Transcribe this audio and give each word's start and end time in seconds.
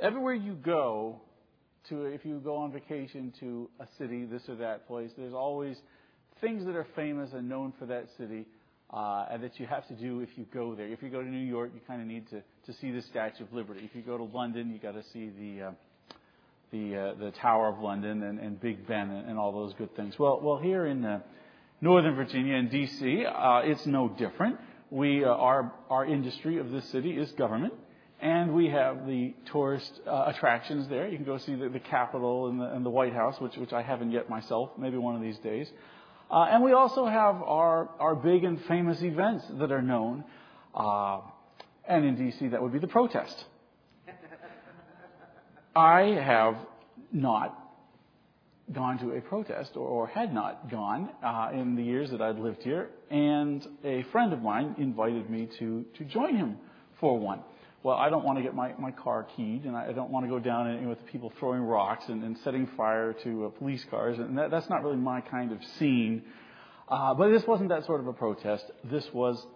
everywhere 0.00 0.34
you 0.34 0.54
go 0.54 1.20
to, 1.88 2.04
if 2.04 2.24
you 2.24 2.38
go 2.38 2.56
on 2.56 2.72
vacation 2.72 3.32
to 3.40 3.68
a 3.80 3.86
city, 3.98 4.24
this 4.24 4.48
or 4.48 4.56
that 4.56 4.86
place, 4.86 5.10
there's 5.16 5.34
always 5.34 5.76
things 6.40 6.64
that 6.66 6.76
are 6.76 6.86
famous 6.96 7.30
and 7.32 7.48
known 7.48 7.72
for 7.78 7.86
that 7.86 8.06
city. 8.16 8.46
Uh, 8.92 9.24
and 9.30 9.44
that 9.44 9.60
you 9.60 9.66
have 9.66 9.86
to 9.86 9.94
do 9.94 10.18
if 10.18 10.30
you 10.34 10.44
go 10.52 10.74
there. 10.74 10.88
If 10.88 11.00
you 11.00 11.10
go 11.10 11.22
to 11.22 11.28
New 11.28 11.46
York, 11.46 11.70
you 11.72 11.80
kind 11.86 12.02
of 12.02 12.08
need 12.08 12.28
to, 12.30 12.42
to 12.66 12.72
see 12.80 12.90
the 12.90 13.02
Statue 13.02 13.44
of 13.44 13.52
Liberty. 13.52 13.82
If 13.84 13.94
you 13.94 14.02
go 14.02 14.18
to 14.18 14.24
London, 14.24 14.68
you 14.68 14.80
got 14.80 14.94
to 14.94 15.04
see 15.12 15.30
the 15.38 15.66
uh, 15.66 15.70
the 16.72 16.96
uh, 16.96 17.14
the 17.14 17.30
Tower 17.30 17.68
of 17.68 17.78
London 17.78 18.22
and, 18.24 18.38
and 18.38 18.60
Big 18.60 18.86
Ben 18.86 19.10
and, 19.10 19.28
and, 19.28 19.38
all 19.38 19.52
those 19.52 19.74
good 19.74 19.94
things. 19.96 20.18
Well, 20.18 20.40
well, 20.42 20.58
here 20.58 20.86
in 20.86 21.04
uh, 21.04 21.20
Northern 21.80 22.14
Virginia 22.14 22.56
and 22.56 22.70
D.C., 22.70 23.24
uh, 23.24 23.60
it's 23.64 23.86
no 23.86 24.08
different. 24.08 24.58
We 24.90 25.24
uh, 25.24 25.28
our 25.28 25.72
our 25.88 26.04
industry 26.04 26.58
of 26.58 26.70
this 26.70 26.84
city 26.90 27.10
is 27.12 27.30
government, 27.32 27.74
and 28.20 28.54
we 28.54 28.68
have 28.68 29.06
the 29.06 29.34
tourist 29.50 30.00
uh, 30.06 30.24
attractions 30.26 30.88
there. 30.88 31.08
You 31.08 31.16
can 31.16 31.24
go 31.24 31.38
see 31.38 31.54
the, 31.54 31.68
the 31.68 31.80
Capitol 31.80 32.48
and 32.48 32.60
the, 32.60 32.64
and 32.64 32.84
the 32.84 32.90
White 32.90 33.14
House, 33.14 33.40
which 33.40 33.56
which 33.56 33.72
I 33.72 33.82
haven't 33.82 34.10
yet 34.10 34.28
myself. 34.28 34.70
Maybe 34.78 34.98
one 34.98 35.16
of 35.16 35.22
these 35.22 35.38
days. 35.38 35.70
Uh, 36.30 36.44
and 36.44 36.62
we 36.62 36.72
also 36.72 37.06
have 37.06 37.42
our, 37.42 37.90
our 37.98 38.14
big 38.14 38.44
and 38.44 38.62
famous 38.66 39.02
events 39.02 39.44
that 39.58 39.72
are 39.72 39.82
known. 39.82 40.22
Uh, 40.72 41.20
and 41.88 42.04
in 42.04 42.14
D.C., 42.14 42.48
that 42.48 42.62
would 42.62 42.72
be 42.72 42.78
the 42.78 42.86
protest. 42.86 43.44
I 45.74 46.02
have 46.22 46.56
not 47.10 47.56
gone 48.72 48.98
to 48.98 49.16
a 49.16 49.20
protest 49.20 49.72
or, 49.74 49.88
or 49.88 50.06
had 50.06 50.32
not 50.32 50.70
gone 50.70 51.10
uh, 51.24 51.50
in 51.52 51.74
the 51.74 51.82
years 51.82 52.12
that 52.12 52.20
I'd 52.20 52.38
lived 52.38 52.62
here. 52.62 52.90
And 53.10 53.66
a 53.82 54.04
friend 54.12 54.32
of 54.32 54.40
mine 54.40 54.76
invited 54.78 55.28
me 55.28 55.48
to, 55.58 55.84
to 55.98 56.04
join 56.04 56.36
him 56.36 56.58
for 57.00 57.18
one 57.18 57.40
well, 57.82 57.96
I 57.96 58.10
don't 58.10 58.24
want 58.24 58.36
to 58.38 58.42
get 58.42 58.54
my, 58.54 58.74
my 58.78 58.90
car 58.90 59.26
keyed, 59.36 59.64
and 59.64 59.74
I 59.74 59.92
don't 59.92 60.10
want 60.10 60.26
to 60.26 60.30
go 60.30 60.38
down 60.38 60.66
and, 60.66 60.88
with 60.88 61.04
people 61.06 61.32
throwing 61.38 61.62
rocks 61.62 62.04
and, 62.08 62.22
and 62.22 62.36
setting 62.44 62.68
fire 62.76 63.14
to 63.24 63.46
uh, 63.46 63.48
police 63.58 63.84
cars, 63.90 64.18
and 64.18 64.36
that, 64.36 64.50
that's 64.50 64.68
not 64.68 64.82
really 64.82 64.98
my 64.98 65.22
kind 65.22 65.50
of 65.50 65.58
scene. 65.78 66.22
Uh, 66.88 67.14
but 67.14 67.30
this 67.30 67.46
wasn't 67.46 67.70
that 67.70 67.86
sort 67.86 68.00
of 68.00 68.06
a 68.06 68.12
protest. 68.12 68.64
This 68.84 69.06
was 69.14 69.46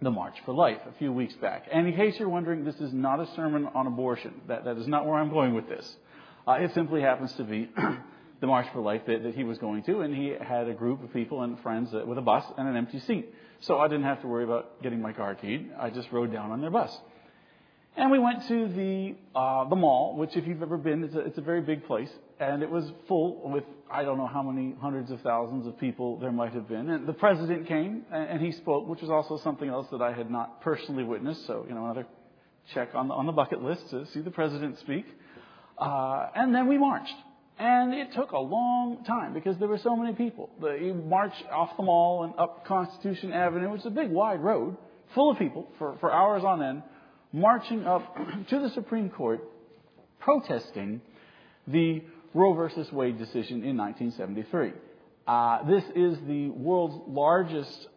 the 0.00 0.10
March 0.10 0.36
for 0.44 0.54
Life 0.54 0.80
a 0.88 0.98
few 0.98 1.12
weeks 1.12 1.34
back. 1.34 1.66
And 1.70 1.86
in 1.86 1.94
case 1.94 2.18
you're 2.18 2.28
wondering, 2.28 2.64
this 2.64 2.76
is 2.76 2.92
not 2.92 3.20
a 3.20 3.26
sermon 3.34 3.68
on 3.74 3.86
abortion. 3.86 4.40
That, 4.48 4.64
that 4.64 4.78
is 4.78 4.86
not 4.86 5.06
where 5.06 5.16
I'm 5.16 5.30
going 5.30 5.54
with 5.54 5.68
this. 5.68 5.96
Uh, 6.46 6.52
it 6.52 6.72
simply 6.74 7.02
happens 7.02 7.32
to 7.34 7.44
be 7.44 7.68
the 8.40 8.46
March 8.46 8.66
for 8.72 8.80
Life 8.80 9.02
that, 9.06 9.22
that, 9.22 9.34
he 9.34 9.44
was 9.44 9.58
going 9.58 9.82
to, 9.84 10.00
and 10.00 10.14
he 10.14 10.34
had 10.40 10.68
a 10.68 10.74
group 10.74 11.02
of 11.02 11.12
people 11.12 11.42
and 11.42 11.58
friends 11.60 11.92
with 11.92 12.16
a 12.16 12.22
bus 12.22 12.44
and 12.56 12.68
an 12.68 12.76
empty 12.76 13.00
seat. 13.00 13.34
So 13.60 13.78
I 13.78 13.88
didn't 13.88 14.04
have 14.04 14.20
to 14.22 14.28
worry 14.28 14.44
about 14.44 14.82
getting 14.82 15.02
my 15.02 15.12
car 15.12 15.34
keyed. 15.34 15.70
I 15.78 15.90
just 15.90 16.12
rode 16.12 16.32
down 16.32 16.52
on 16.52 16.60
their 16.60 16.70
bus. 16.70 16.96
And 17.96 18.10
we 18.10 18.18
went 18.18 18.46
to 18.48 18.68
the 18.68 19.14
uh, 19.34 19.68
the 19.70 19.76
mall, 19.76 20.16
which, 20.16 20.36
if 20.36 20.46
you've 20.46 20.60
ever 20.60 20.76
been, 20.76 21.02
it's 21.02 21.14
a, 21.14 21.20
it's 21.20 21.38
a 21.38 21.42
very 21.42 21.62
big 21.62 21.86
place, 21.86 22.10
and 22.38 22.62
it 22.62 22.70
was 22.70 22.84
full 23.08 23.48
with 23.50 23.64
I 23.90 24.02
don't 24.02 24.18
know 24.18 24.26
how 24.26 24.42
many 24.42 24.74
hundreds 24.80 25.10
of 25.10 25.22
thousands 25.22 25.66
of 25.66 25.78
people 25.78 26.18
there 26.18 26.32
might 26.32 26.52
have 26.52 26.68
been. 26.68 26.90
And 26.90 27.06
the 27.06 27.14
president 27.14 27.66
came 27.66 28.04
and, 28.12 28.28
and 28.28 28.40
he 28.40 28.52
spoke, 28.52 28.86
which 28.86 29.00
was 29.00 29.10
also 29.10 29.38
something 29.42 29.68
else 29.68 29.86
that 29.92 30.02
I 30.02 30.12
had 30.12 30.30
not 30.30 30.60
personally 30.60 31.04
witnessed. 31.04 31.46
So 31.46 31.64
you 31.66 31.74
know, 31.74 31.84
another 31.84 32.06
check 32.74 32.90
on 32.94 33.08
the, 33.08 33.14
on 33.14 33.24
the 33.24 33.32
bucket 33.32 33.62
list 33.62 33.88
to 33.90 34.04
see 34.12 34.20
the 34.20 34.30
president 34.30 34.78
speak. 34.80 35.06
Uh, 35.78 36.28
and 36.34 36.54
then 36.54 36.68
we 36.68 36.76
marched. 36.76 37.14
And 37.58 37.94
it 37.94 38.12
took 38.12 38.32
a 38.32 38.38
long 38.38 39.04
time 39.04 39.32
because 39.32 39.56
there 39.56 39.68
were 39.68 39.78
so 39.78 39.96
many 39.96 40.14
people. 40.14 40.50
The, 40.60 40.72
you 40.74 40.92
march 40.92 41.32
off 41.50 41.74
the 41.78 41.82
mall 41.82 42.24
and 42.24 42.34
up 42.38 42.66
Constitution 42.66 43.32
Avenue, 43.32 43.70
which 43.70 43.80
is 43.80 43.86
a 43.86 43.90
big, 43.90 44.10
wide 44.10 44.40
road, 44.40 44.76
full 45.14 45.30
of 45.30 45.38
people 45.38 45.68
for, 45.78 45.96
for 46.00 46.12
hours 46.12 46.44
on 46.44 46.62
end 46.62 46.82
marching 47.32 47.86
up 47.86 48.16
to 48.50 48.60
the 48.60 48.70
Supreme 48.70 49.10
Court 49.10 49.40
protesting 50.20 51.00
the 51.66 52.02
Roe 52.34 52.52
versus 52.54 52.90
Wade 52.92 53.18
decision 53.18 53.64
in 53.64 53.76
1973. 53.76 54.72
Uh, 55.26 55.64
this 55.64 55.84
is 55.94 56.18
the 56.26 56.50
world's 56.50 56.96
largest 57.08 57.88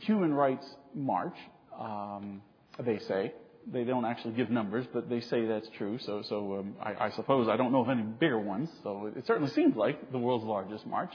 human 0.00 0.32
rights 0.32 0.66
march, 0.94 1.36
um, 1.78 2.40
they 2.78 2.98
say. 3.00 3.34
They 3.70 3.84
don't 3.84 4.04
actually 4.04 4.34
give 4.34 4.50
numbers, 4.50 4.86
but 4.92 5.08
they 5.08 5.20
say 5.20 5.46
that's 5.46 5.68
true. 5.78 5.98
So, 5.98 6.22
so 6.28 6.58
um, 6.58 6.74
I, 6.80 7.06
I 7.06 7.10
suppose 7.10 7.48
I 7.48 7.56
don't 7.56 7.72
know 7.72 7.80
of 7.80 7.88
any 7.88 8.02
bigger 8.02 8.38
ones. 8.38 8.68
So 8.82 9.10
it 9.16 9.26
certainly 9.26 9.50
seems 9.52 9.74
like 9.74 10.12
the 10.12 10.18
world's 10.18 10.44
largest 10.44 10.86
march. 10.86 11.12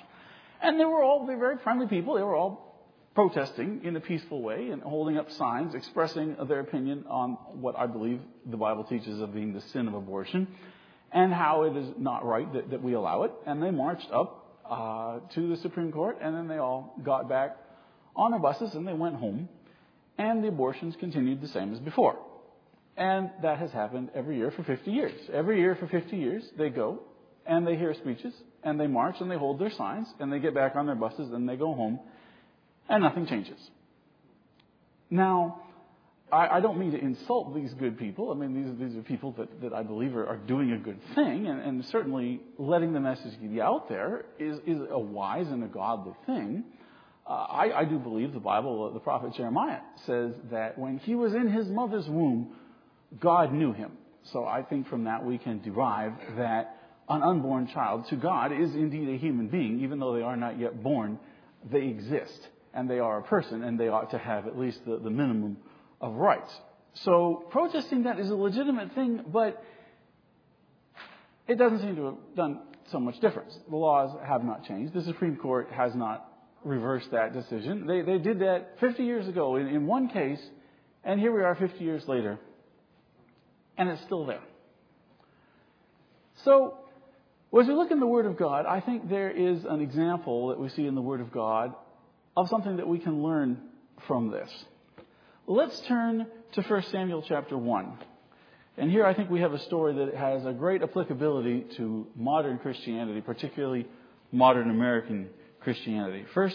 And 0.61 0.79
they 0.79 0.85
were 0.85 1.03
all 1.03 1.25
they 1.25 1.35
were 1.35 1.39
very 1.39 1.57
friendly 1.63 1.87
people. 1.87 2.15
They 2.15 2.23
were 2.23 2.35
all 2.35 2.68
protesting 3.15 3.81
in 3.83 3.95
a 3.95 3.99
peaceful 3.99 4.41
way 4.41 4.69
and 4.69 4.81
holding 4.81 5.17
up 5.17 5.31
signs 5.31 5.73
expressing 5.73 6.35
their 6.47 6.59
opinion 6.59 7.05
on 7.09 7.31
what 7.53 7.77
I 7.77 7.87
believe 7.87 8.21
the 8.45 8.57
Bible 8.57 8.83
teaches 8.83 9.19
of 9.19 9.33
being 9.33 9.53
the 9.53 9.61
sin 9.61 9.87
of 9.87 9.93
abortion 9.93 10.47
and 11.11 11.33
how 11.33 11.63
it 11.63 11.75
is 11.75 11.87
not 11.97 12.23
right 12.25 12.51
that, 12.53 12.69
that 12.69 12.83
we 12.83 12.93
allow 12.93 13.23
it. 13.23 13.31
And 13.45 13.61
they 13.61 13.71
marched 13.71 14.11
up 14.11 14.61
uh, 14.69 15.19
to 15.33 15.49
the 15.49 15.57
Supreme 15.57 15.91
Court 15.91 16.19
and 16.21 16.35
then 16.35 16.47
they 16.47 16.57
all 16.57 16.95
got 17.03 17.27
back 17.27 17.57
on 18.15 18.31
their 18.31 18.39
buses 18.39 18.75
and 18.75 18.87
they 18.87 18.93
went 18.93 19.15
home. 19.15 19.49
And 20.17 20.43
the 20.43 20.49
abortions 20.49 20.95
continued 20.99 21.41
the 21.41 21.47
same 21.47 21.73
as 21.73 21.79
before. 21.79 22.19
And 22.97 23.31
that 23.41 23.57
has 23.57 23.71
happened 23.71 24.09
every 24.13 24.37
year 24.37 24.51
for 24.51 24.63
50 24.63 24.91
years. 24.91 25.13
Every 25.31 25.59
year 25.59 25.75
for 25.75 25.87
50 25.87 26.17
years, 26.17 26.43
they 26.57 26.69
go 26.69 26.99
and 27.45 27.65
they 27.65 27.77
hear 27.77 27.93
speeches 27.93 28.33
and 28.63 28.79
they 28.79 28.87
march 28.87 29.15
and 29.21 29.31
they 29.31 29.37
hold 29.37 29.59
their 29.59 29.71
signs 29.71 30.07
and 30.19 30.31
they 30.31 30.39
get 30.39 30.53
back 30.53 30.75
on 30.75 30.85
their 30.85 30.95
buses 30.95 31.31
and 31.31 31.47
they 31.47 31.55
go 31.55 31.73
home 31.73 31.99
and 32.89 33.03
nothing 33.03 33.27
changes. 33.27 33.59
Now, 35.09 35.61
I, 36.31 36.57
I, 36.57 36.59
don't 36.59 36.77
mean 36.77 36.91
to 36.91 36.99
insult 36.99 37.55
these 37.55 37.73
good 37.73 37.97
people. 37.97 38.31
I 38.31 38.35
mean, 38.35 38.53
these, 38.53 38.89
these 38.89 38.97
are 38.97 39.01
people 39.01 39.33
that, 39.37 39.61
that 39.61 39.73
I 39.73 39.81
believe 39.83 40.15
are, 40.15 40.27
are 40.27 40.37
doing 40.37 40.71
a 40.71 40.77
good 40.77 40.99
thing, 41.15 41.47
and, 41.47 41.59
and, 41.61 41.85
certainly 41.85 42.41
letting 42.57 42.93
the 42.93 42.99
message 42.99 43.33
get 43.41 43.61
out 43.61 43.89
there 43.89 44.25
is, 44.37 44.59
is 44.67 44.79
a 44.91 44.99
wise 44.99 45.47
and 45.47 45.63
a 45.63 45.67
godly 45.67 46.13
thing. 46.25 46.63
Uh, 47.25 47.31
I, 47.31 47.79
I 47.79 47.85
do 47.85 47.97
believe 47.97 48.33
the 48.33 48.39
Bible, 48.39 48.91
the 48.93 48.99
prophet 48.99 49.33
Jeremiah 49.35 49.79
says 50.05 50.33
that 50.51 50.77
when 50.77 50.97
he 50.99 51.15
was 51.15 51.33
in 51.33 51.47
his 51.47 51.67
mother's 51.67 52.07
womb, 52.07 52.55
God 53.19 53.53
knew 53.53 53.73
him. 53.73 53.91
So 54.31 54.45
I 54.45 54.61
think 54.61 54.87
from 54.87 55.05
that 55.05 55.25
we 55.25 55.37
can 55.37 55.61
derive 55.61 56.13
that 56.37 56.75
an 57.07 57.23
unborn 57.23 57.67
child 57.67 58.07
to 58.09 58.15
God 58.15 58.51
is 58.51 58.75
indeed 58.75 59.09
a 59.09 59.17
human 59.17 59.47
being, 59.47 59.81
even 59.81 59.99
though 59.99 60.13
they 60.13 60.21
are 60.21 60.37
not 60.37 60.59
yet 60.59 60.83
born, 60.83 61.19
they 61.71 61.87
exist 61.87 62.47
and 62.73 62.89
they 62.89 62.99
are 62.99 63.19
a 63.19 63.23
person, 63.23 63.63
and 63.63 63.79
they 63.79 63.87
ought 63.87 64.11
to 64.11 64.17
have 64.17 64.47
at 64.47 64.57
least 64.57 64.79
the, 64.85 64.97
the 64.97 65.09
minimum 65.09 65.57
of 66.01 66.15
rights. 66.15 66.51
So 66.93 67.45
protesting 67.49 68.03
that 68.03 68.19
is 68.19 68.29
a 68.29 68.35
legitimate 68.35 68.93
thing, 68.93 69.21
but 69.27 69.63
it 71.47 71.57
doesn't 71.57 71.81
seem 71.81 71.95
to 71.95 72.05
have 72.05 72.15
done 72.35 72.61
so 72.91 72.99
much 72.99 73.19
difference. 73.19 73.57
The 73.69 73.75
laws 73.75 74.15
have 74.25 74.43
not 74.43 74.65
changed. 74.65 74.93
The 74.93 75.03
Supreme 75.03 75.35
Court 75.35 75.69
has 75.71 75.95
not 75.95 76.25
reversed 76.63 77.11
that 77.11 77.33
decision. 77.33 77.87
They, 77.87 78.01
they 78.01 78.17
did 78.17 78.39
that 78.39 78.75
50 78.79 79.03
years 79.03 79.27
ago 79.27 79.55
in, 79.55 79.67
in 79.67 79.85
one 79.85 80.09
case, 80.09 80.41
and 81.03 81.19
here 81.19 81.35
we 81.35 81.43
are 81.43 81.55
50 81.55 81.83
years 81.83 82.07
later, 82.07 82.39
and 83.77 83.89
it's 83.89 84.01
still 84.03 84.25
there. 84.25 84.41
So, 86.43 86.77
as 87.59 87.67
we 87.67 87.73
look 87.73 87.91
in 87.91 87.99
the 87.99 88.07
Word 88.07 88.25
of 88.25 88.37
God, 88.37 88.65
I 88.65 88.79
think 88.81 89.09
there 89.09 89.31
is 89.31 89.63
an 89.67 89.81
example 89.81 90.49
that 90.49 90.59
we 90.59 90.69
see 90.69 90.85
in 90.85 90.95
the 90.95 91.01
Word 91.01 91.21
of 91.21 91.31
God 91.31 91.73
of 92.39 92.47
something 92.47 92.77
that 92.77 92.87
we 92.87 92.99
can 92.99 93.21
learn 93.21 93.59
from 94.07 94.31
this. 94.31 94.49
Let's 95.45 95.77
turn 95.81 96.25
to 96.53 96.61
1 96.61 96.83
Samuel 96.83 97.21
chapter 97.27 97.57
1. 97.57 97.97
And 98.77 98.89
here 98.89 99.05
I 99.05 99.13
think 99.13 99.29
we 99.29 99.41
have 99.41 99.51
a 99.51 99.59
story 99.59 99.93
that 99.95 100.15
has 100.15 100.45
a 100.45 100.53
great 100.53 100.81
applicability 100.81 101.65
to 101.75 102.07
modern 102.15 102.57
Christianity, 102.59 103.19
particularly 103.19 103.87
modern 104.31 104.69
American 104.69 105.27
Christianity. 105.59 106.23
1 106.33 106.51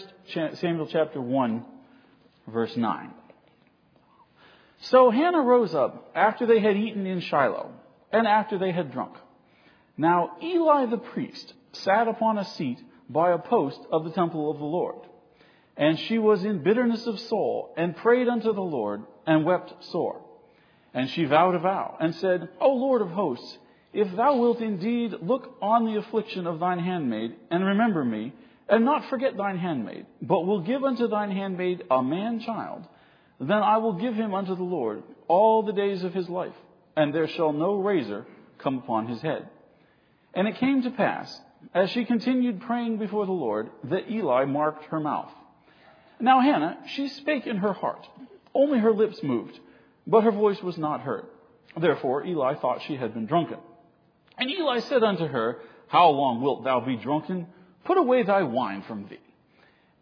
Samuel 0.55 0.87
chapter 0.91 1.21
1, 1.21 1.63
verse 2.47 2.75
9. 2.75 3.11
So 4.79 5.11
Hannah 5.11 5.43
rose 5.43 5.75
up 5.75 6.11
after 6.15 6.47
they 6.47 6.61
had 6.61 6.75
eaten 6.75 7.05
in 7.05 7.19
Shiloh 7.19 7.71
and 8.11 8.25
after 8.25 8.57
they 8.57 8.71
had 8.71 8.91
drunk. 8.91 9.17
Now 9.97 10.31
Eli 10.41 10.87
the 10.87 10.97
priest 10.97 11.53
sat 11.73 12.07
upon 12.07 12.39
a 12.39 12.45
seat 12.45 12.79
by 13.07 13.33
a 13.33 13.37
post 13.37 13.79
of 13.91 14.03
the 14.03 14.09
temple 14.09 14.49
of 14.49 14.57
the 14.57 14.65
Lord. 14.65 14.95
And 15.77 15.99
she 15.99 16.17
was 16.19 16.43
in 16.43 16.63
bitterness 16.63 17.05
of 17.05 17.19
soul, 17.19 17.73
and 17.75 17.95
prayed 17.97 18.27
unto 18.27 18.53
the 18.53 18.61
Lord, 18.61 19.03
and 19.27 19.43
wept 19.43 19.83
sore. 19.85 20.21
And 20.93 21.09
she 21.09 21.25
vowed 21.25 21.55
a 21.55 21.59
vow, 21.59 21.97
and 21.99 22.15
said, 22.15 22.49
O 22.61 22.69
Lord 22.73 23.01
of 23.01 23.09
hosts, 23.09 23.57
if 23.91 24.13
thou 24.15 24.37
wilt 24.37 24.59
indeed 24.59 25.13
look 25.21 25.57
on 25.61 25.85
the 25.85 25.97
affliction 25.97 26.47
of 26.47 26.59
thine 26.59 26.79
handmaid, 26.79 27.35
and 27.51 27.65
remember 27.65 28.03
me, 28.03 28.33
and 28.67 28.83
not 28.83 29.09
forget 29.09 29.37
thine 29.37 29.57
handmaid, 29.57 30.05
but 30.21 30.45
will 30.45 30.61
give 30.61 30.83
unto 30.83 31.07
thine 31.07 31.31
handmaid 31.31 31.83
a 31.91 32.01
man 32.01 32.39
child, 32.39 32.83
then 33.39 33.51
I 33.51 33.77
will 33.77 33.93
give 33.93 34.15
him 34.15 34.33
unto 34.33 34.55
the 34.55 34.63
Lord 34.63 35.03
all 35.27 35.63
the 35.63 35.73
days 35.73 36.03
of 36.03 36.13
his 36.13 36.29
life, 36.29 36.55
and 36.95 37.13
there 37.13 37.27
shall 37.27 37.51
no 37.51 37.75
razor 37.75 38.25
come 38.57 38.77
upon 38.77 39.07
his 39.07 39.21
head. 39.21 39.47
And 40.33 40.47
it 40.47 40.57
came 40.57 40.81
to 40.83 40.91
pass, 40.91 41.41
as 41.73 41.89
she 41.89 42.05
continued 42.05 42.61
praying 42.61 42.97
before 42.97 43.25
the 43.25 43.31
Lord, 43.31 43.69
that 43.85 44.09
Eli 44.09 44.45
marked 44.45 44.85
her 44.85 44.99
mouth. 44.99 45.31
Now 46.25 46.41
Hannah, 46.41 46.79
she 46.87 47.07
spake 47.07 47.45
in 47.45 47.57
her 47.57 47.73
heart. 47.73 48.07
Only 48.55 48.79
her 48.79 48.91
lips 48.91 49.21
moved, 49.21 49.59
but 50.07 50.23
her 50.23 50.31
voice 50.31 50.59
was 50.59 50.75
not 50.75 51.01
heard. 51.01 51.27
Therefore 51.79 52.25
Eli 52.25 52.55
thought 52.55 52.81
she 52.81 52.95
had 52.95 53.13
been 53.13 53.27
drunken. 53.27 53.59
And 54.35 54.49
Eli 54.49 54.79
said 54.79 55.03
unto 55.03 55.27
her, 55.27 55.59
How 55.85 56.09
long 56.09 56.41
wilt 56.41 56.63
thou 56.63 56.79
be 56.79 56.95
drunken? 56.95 57.45
Put 57.83 57.99
away 57.99 58.23
thy 58.23 58.41
wine 58.41 58.81
from 58.81 59.07
thee. 59.07 59.19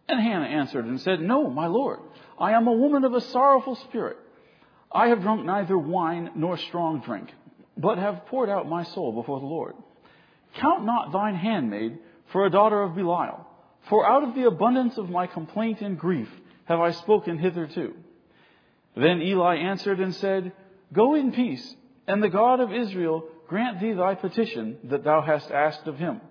And 0.08 0.22
Hannah 0.22 0.46
answered 0.46 0.86
and 0.86 1.02
said, 1.02 1.20
No, 1.20 1.50
my 1.50 1.68
lord, 1.68 2.00
I 2.40 2.54
am 2.54 2.68
a 2.68 2.72
woman 2.72 3.04
of 3.04 3.14
a 3.14 3.20
sorrowful 3.20 3.76
spirit. 3.76 4.16
I 4.94 5.10
have 5.10 5.24
drunk 5.24 5.44
neither 5.44 5.78
wine 5.78 6.32
nor 6.36 6.58
strong 6.58 7.02
drink, 7.02 7.34
but 7.76 7.98
have 7.98 8.28
poured 8.28 8.48
out 8.48 8.70
my 8.70 8.84
soul 8.84 9.12
before 9.12 9.42
the 9.42 9.46
Lord. 9.46 9.76
Count 10.56 10.86
not 10.86 11.12
thine 11.12 11.36
handmaid 11.36 12.00
for 12.32 12.46
a 12.46 12.50
daughter 12.50 12.82
of 12.82 12.96
Belial, 12.96 13.46
for 13.90 14.08
out 14.08 14.24
of 14.24 14.36
the 14.36 14.46
abundance 14.46 14.98
of 14.98 15.10
my 15.10 15.28
complaint 15.28 15.82
and 15.82 15.98
grief 15.98 16.30
have 16.66 16.80
I 16.80 16.92
spoken 16.92 17.38
hitherto. 17.38 17.94
Then 18.96 19.22
Eli 19.22 19.56
answered 19.58 20.00
and 20.00 20.14
said, 20.16 20.54
Go 20.94 21.16
in 21.16 21.32
peace, 21.32 21.76
and 22.08 22.22
the 22.22 22.30
God 22.30 22.60
of 22.60 22.72
Israel 22.72 23.26
grant 23.48 23.82
thee 23.82 23.94
thy 23.94 24.16
petition 24.16 24.78
that 24.86 25.04
thou 25.04 25.22
hast 25.22 25.52
asked 25.52 25.88
of 25.88 25.98
him. 25.98 26.22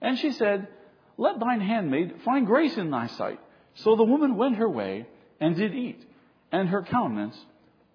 And 0.00 0.18
she 0.18 0.32
said, 0.32 0.68
Let 1.16 1.38
thine 1.38 1.60
handmaid 1.60 2.20
find 2.24 2.46
grace 2.46 2.76
in 2.76 2.90
thy 2.90 3.06
sight. 3.06 3.40
So 3.74 3.96
the 3.96 4.04
woman 4.04 4.36
went 4.36 4.56
her 4.56 4.68
way 4.68 5.06
and 5.40 5.56
did 5.56 5.74
eat, 5.74 6.04
and 6.50 6.68
her 6.68 6.82
countenance 6.82 7.38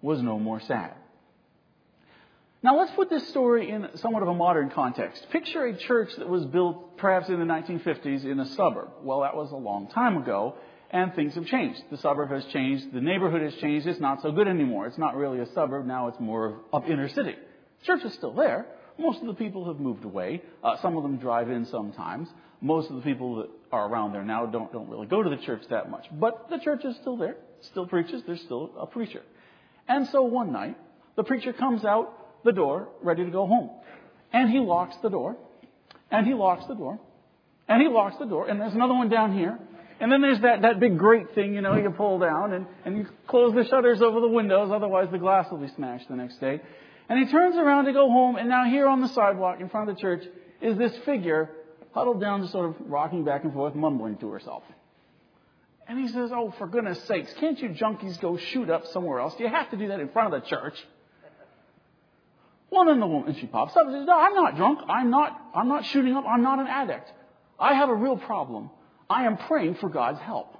was 0.02 0.22
no 0.22 0.38
more 0.38 0.60
sad. 0.60 0.94
Now 2.60 2.76
let's 2.76 2.90
put 2.92 3.08
this 3.08 3.28
story 3.28 3.70
in 3.70 3.88
somewhat 3.96 4.22
of 4.22 4.28
a 4.28 4.34
modern 4.34 4.70
context. 4.70 5.28
Picture 5.30 5.64
a 5.66 5.76
church 5.76 6.10
that 6.18 6.28
was 6.28 6.44
built 6.44 6.96
perhaps 6.96 7.28
in 7.28 7.38
the 7.38 7.44
1950s 7.44 8.24
in 8.24 8.40
a 8.40 8.46
suburb. 8.46 8.88
Well, 9.02 9.20
that 9.20 9.36
was 9.36 9.52
a 9.52 9.56
long 9.56 9.86
time 9.88 10.16
ago, 10.16 10.56
and 10.90 11.14
things 11.14 11.36
have 11.36 11.46
changed. 11.46 11.80
The 11.92 11.98
suburb 11.98 12.30
has 12.30 12.44
changed, 12.46 12.92
the 12.92 13.00
neighborhood 13.00 13.42
has 13.42 13.54
changed, 13.60 13.86
it's 13.86 14.00
not 14.00 14.22
so 14.22 14.32
good 14.32 14.48
anymore. 14.48 14.88
It's 14.88 14.98
not 14.98 15.14
really 15.14 15.38
a 15.38 15.46
suburb, 15.52 15.86
now 15.86 16.08
it's 16.08 16.18
more 16.18 16.58
of 16.72 16.84
inner 16.90 17.08
city. 17.08 17.36
Church 17.84 18.02
is 18.04 18.12
still 18.14 18.32
there. 18.32 18.66
Most 18.98 19.20
of 19.20 19.28
the 19.28 19.34
people 19.34 19.66
have 19.66 19.78
moved 19.78 20.04
away. 20.04 20.42
Uh, 20.64 20.76
some 20.82 20.96
of 20.96 21.04
them 21.04 21.18
drive 21.18 21.48
in 21.50 21.64
sometimes. 21.66 22.28
Most 22.60 22.90
of 22.90 22.96
the 22.96 23.02
people 23.02 23.36
that 23.36 23.50
are 23.70 23.88
around 23.88 24.12
there 24.12 24.24
now 24.24 24.46
don't, 24.46 24.72
don't 24.72 24.88
really 24.88 25.06
go 25.06 25.22
to 25.22 25.30
the 25.30 25.36
church 25.36 25.62
that 25.70 25.88
much. 25.88 26.06
But 26.10 26.50
the 26.50 26.58
church 26.58 26.84
is 26.84 26.96
still 26.96 27.16
there, 27.16 27.36
still 27.60 27.86
preaches, 27.86 28.24
there's 28.26 28.40
still 28.40 28.72
a 28.76 28.86
preacher. 28.88 29.22
And 29.86 30.08
so 30.08 30.22
one 30.24 30.50
night, 30.50 30.76
the 31.14 31.22
preacher 31.22 31.52
comes 31.52 31.84
out 31.84 32.17
the 32.44 32.52
door, 32.52 32.88
ready 33.02 33.24
to 33.24 33.30
go 33.30 33.46
home. 33.46 33.70
And 34.32 34.50
he 34.50 34.58
locks 34.58 34.96
the 35.02 35.08
door. 35.08 35.36
And 36.10 36.26
he 36.26 36.34
locks 36.34 36.66
the 36.66 36.74
door. 36.74 36.98
And 37.68 37.82
he 37.82 37.88
locks 37.88 38.16
the 38.18 38.26
door. 38.26 38.48
And 38.48 38.60
there's 38.60 38.74
another 38.74 38.94
one 38.94 39.08
down 39.08 39.36
here. 39.36 39.58
And 40.00 40.12
then 40.12 40.20
there's 40.20 40.40
that, 40.40 40.62
that 40.62 40.78
big 40.78 40.96
grate 40.96 41.34
thing, 41.34 41.54
you 41.54 41.60
know, 41.60 41.74
you 41.74 41.90
pull 41.90 42.20
down 42.20 42.52
and, 42.52 42.66
and 42.84 42.96
you 42.96 43.06
close 43.26 43.52
the 43.52 43.64
shutters 43.64 44.00
over 44.00 44.20
the 44.20 44.28
windows, 44.28 44.70
otherwise 44.72 45.08
the 45.10 45.18
glass 45.18 45.50
will 45.50 45.58
be 45.58 45.68
smashed 45.74 46.08
the 46.08 46.14
next 46.14 46.40
day. 46.40 46.60
And 47.08 47.18
he 47.18 47.30
turns 47.30 47.56
around 47.56 47.86
to 47.86 47.92
go 47.92 48.08
home, 48.08 48.36
and 48.36 48.48
now 48.48 48.64
here 48.64 48.86
on 48.86 49.00
the 49.00 49.08
sidewalk 49.08 49.60
in 49.60 49.68
front 49.68 49.90
of 49.90 49.96
the 49.96 50.00
church 50.00 50.24
is 50.60 50.76
this 50.78 50.96
figure 50.98 51.50
huddled 51.92 52.20
down, 52.20 52.42
just 52.42 52.52
sort 52.52 52.68
of 52.68 52.76
rocking 52.82 53.24
back 53.24 53.42
and 53.42 53.52
forth, 53.52 53.74
mumbling 53.74 54.16
to 54.18 54.30
herself. 54.30 54.62
And 55.88 55.98
he 55.98 56.06
says, 56.08 56.30
Oh, 56.32 56.54
for 56.58 56.66
goodness 56.66 57.02
sakes, 57.04 57.32
can't 57.40 57.58
you 57.58 57.70
junkies 57.70 58.20
go 58.20 58.36
shoot 58.36 58.68
up 58.68 58.86
somewhere 58.88 59.20
else? 59.20 59.34
Do 59.36 59.42
you 59.42 59.50
have 59.50 59.70
to 59.70 59.76
do 59.76 59.88
that 59.88 60.00
in 60.00 60.10
front 60.10 60.32
of 60.32 60.42
the 60.42 60.48
church? 60.48 60.74
Well, 62.70 62.84
then 62.84 63.00
the 63.00 63.06
woman, 63.06 63.34
she 63.34 63.46
pops 63.46 63.76
up 63.76 63.86
and 63.86 63.94
says, 63.94 64.06
no, 64.06 64.18
I'm 64.18 64.34
not 64.34 64.56
drunk. 64.56 64.80
I'm 64.88 65.10
not, 65.10 65.40
I'm 65.54 65.68
not 65.68 65.86
shooting 65.86 66.14
up. 66.14 66.24
I'm 66.28 66.42
not 66.42 66.58
an 66.58 66.66
addict. 66.66 67.10
I 67.58 67.74
have 67.74 67.88
a 67.88 67.94
real 67.94 68.16
problem. 68.16 68.70
I 69.08 69.24
am 69.24 69.36
praying 69.36 69.76
for 69.76 69.88
God's 69.88 70.20
help. 70.20 70.54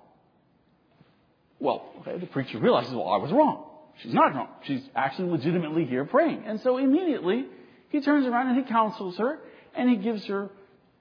Well, 1.61 1.85
okay, 2.01 2.19
the 2.19 2.27
preacher 2.27 2.59
realizes, 2.59 2.93
well, 2.93 3.09
I 3.09 3.19
was 3.19 3.31
wrong. 3.31 3.65
She's 4.03 4.15
not 4.15 4.33
drunk. 4.33 4.51
She's 4.63 4.83
actually 4.95 5.31
legitimately 5.31 5.85
here 5.85 6.05
praying. 6.05 6.45
And 6.47 6.61
so 6.61 6.79
immediately, 6.79 7.47
he 7.91 8.01
turns 8.01 8.27
around 8.27 8.49
and 8.49 8.65
he 8.65 8.71
counsels 8.71 9.17
her 9.19 9.41
and 9.75 9.91
he 9.91 9.97
gives 9.97 10.25
her, 10.27 10.51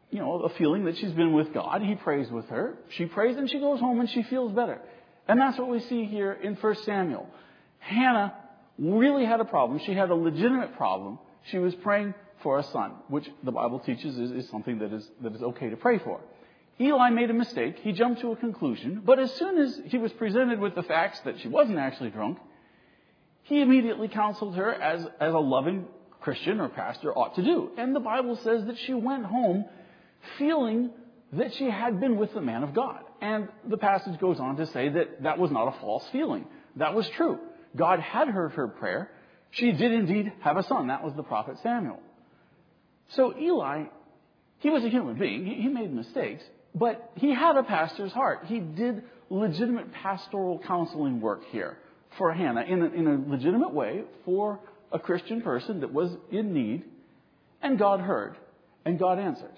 you 0.09 0.19
know, 0.19 0.41
a 0.41 0.49
feeling 0.49 0.85
that 0.85 0.97
she's 0.97 1.11
been 1.11 1.33
with 1.33 1.53
God. 1.53 1.81
He 1.83 1.95
prays 1.95 2.29
with 2.31 2.49
her. 2.49 2.77
She 2.89 3.05
prays 3.05 3.37
and 3.37 3.49
she 3.49 3.59
goes 3.59 3.79
home 3.79 3.99
and 3.99 4.09
she 4.09 4.23
feels 4.23 4.51
better. 4.51 4.81
And 5.27 5.39
that's 5.39 5.57
what 5.57 5.69
we 5.69 5.79
see 5.81 6.05
here 6.05 6.33
in 6.33 6.55
1 6.55 6.75
Samuel. 6.83 7.29
Hannah 7.79 8.33
really 8.77 9.25
had 9.25 9.39
a 9.39 9.45
problem. 9.45 9.79
She 9.85 9.93
had 9.93 10.09
a 10.09 10.15
legitimate 10.15 10.75
problem. 10.75 11.19
She 11.51 11.57
was 11.57 11.73
praying 11.75 12.13
for 12.43 12.59
a 12.59 12.63
son, 12.63 12.91
which 13.07 13.29
the 13.43 13.51
Bible 13.51 13.79
teaches 13.79 14.17
is, 14.17 14.31
is 14.31 14.49
something 14.49 14.79
that 14.79 14.93
is, 14.93 15.09
that 15.21 15.33
is 15.33 15.41
okay 15.41 15.69
to 15.69 15.77
pray 15.77 15.99
for. 15.99 16.19
Eli 16.79 17.09
made 17.09 17.29
a 17.29 17.33
mistake. 17.33 17.79
He 17.81 17.91
jumped 17.91 18.21
to 18.21 18.31
a 18.31 18.35
conclusion. 18.35 19.01
But 19.03 19.19
as 19.19 19.33
soon 19.33 19.57
as 19.57 19.81
he 19.85 19.97
was 19.97 20.11
presented 20.13 20.59
with 20.59 20.75
the 20.75 20.83
facts 20.83 21.19
that 21.21 21.39
she 21.39 21.47
wasn't 21.47 21.79
actually 21.79 22.11
drunk, 22.11 22.37
he 23.43 23.61
immediately 23.61 24.07
counseled 24.07 24.55
her 24.55 24.71
as, 24.73 25.05
as 25.19 25.33
a 25.33 25.39
loving 25.39 25.85
Christian 26.21 26.59
or 26.59 26.69
pastor 26.69 27.11
ought 27.11 27.35
to 27.35 27.43
do. 27.43 27.71
And 27.77 27.95
the 27.95 27.99
Bible 27.99 28.35
says 28.35 28.65
that 28.65 28.77
she 28.79 28.93
went 28.93 29.25
home 29.25 29.65
feeling 30.37 30.91
that 31.33 31.53
she 31.55 31.69
had 31.69 31.99
been 31.99 32.17
with 32.17 32.33
the 32.33 32.41
man 32.41 32.63
of 32.63 32.73
God. 32.73 32.99
And 33.21 33.49
the 33.67 33.77
passage 33.77 34.19
goes 34.19 34.39
on 34.39 34.57
to 34.57 34.67
say 34.67 34.89
that 34.89 35.23
that 35.23 35.39
was 35.39 35.49
not 35.51 35.67
a 35.67 35.79
false 35.79 36.07
feeling. 36.11 36.45
That 36.75 36.93
was 36.93 37.07
true. 37.09 37.39
God 37.77 37.99
had 37.99 38.27
heard 38.27 38.51
her 38.53 38.67
prayer. 38.67 39.09
She 39.51 39.71
did 39.71 39.91
indeed 39.91 40.33
have 40.41 40.57
a 40.57 40.63
son. 40.63 40.87
That 40.87 41.03
was 41.03 41.13
the 41.15 41.23
prophet 41.23 41.57
Samuel. 41.63 41.99
So 43.09 43.37
Eli, 43.37 43.85
he 44.59 44.69
was 44.69 44.83
a 44.83 44.89
human 44.89 45.17
being. 45.17 45.45
He 45.45 45.67
made 45.67 45.93
mistakes, 45.93 46.43
but 46.75 47.11
he 47.15 47.33
had 47.33 47.55
a 47.55 47.63
pastor's 47.63 48.11
heart. 48.11 48.41
He 48.45 48.59
did 48.59 49.03
legitimate 49.29 49.93
pastoral 49.93 50.59
counseling 50.65 51.21
work 51.21 51.41
here 51.51 51.77
for 52.17 52.33
Hannah 52.33 52.63
in 52.63 52.81
a, 52.81 52.85
in 52.85 53.07
a 53.07 53.29
legitimate 53.29 53.73
way 53.73 54.03
for 54.25 54.59
a 54.91 54.99
Christian 54.99 55.41
person 55.41 55.81
that 55.81 55.93
was 55.93 56.11
in 56.31 56.53
need, 56.53 56.85
and 57.61 57.77
God 57.77 57.99
heard, 57.99 58.35
and 58.85 58.97
God 58.97 59.19
answered. 59.19 59.51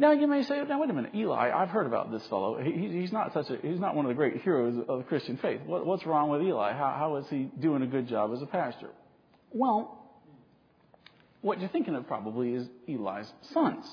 Now 0.00 0.12
you 0.12 0.26
may 0.26 0.42
say, 0.44 0.64
now 0.66 0.80
wait 0.80 0.88
a 0.88 0.94
minute, 0.94 1.14
Eli, 1.14 1.50
I've 1.50 1.68
heard 1.68 1.86
about 1.86 2.10
this 2.10 2.26
fellow. 2.28 2.58
He, 2.58 2.88
he's 2.88 3.12
not 3.12 3.34
such 3.34 3.50
a, 3.50 3.58
he's 3.60 3.78
not 3.78 3.94
one 3.94 4.06
of 4.06 4.08
the 4.08 4.14
great 4.14 4.40
heroes 4.40 4.82
of 4.88 4.96
the 4.96 5.04
Christian 5.04 5.36
faith. 5.36 5.60
What, 5.66 5.84
what's 5.84 6.06
wrong 6.06 6.30
with 6.30 6.40
Eli? 6.40 6.72
How, 6.72 6.96
how 6.98 7.16
is 7.16 7.26
he 7.28 7.50
doing 7.60 7.82
a 7.82 7.86
good 7.86 8.08
job 8.08 8.32
as 8.34 8.40
a 8.40 8.46
pastor? 8.46 8.88
Well, 9.50 10.02
what 11.42 11.60
you're 11.60 11.68
thinking 11.68 11.94
of 11.96 12.06
probably 12.06 12.54
is 12.54 12.66
Eli's 12.88 13.30
sons. 13.52 13.84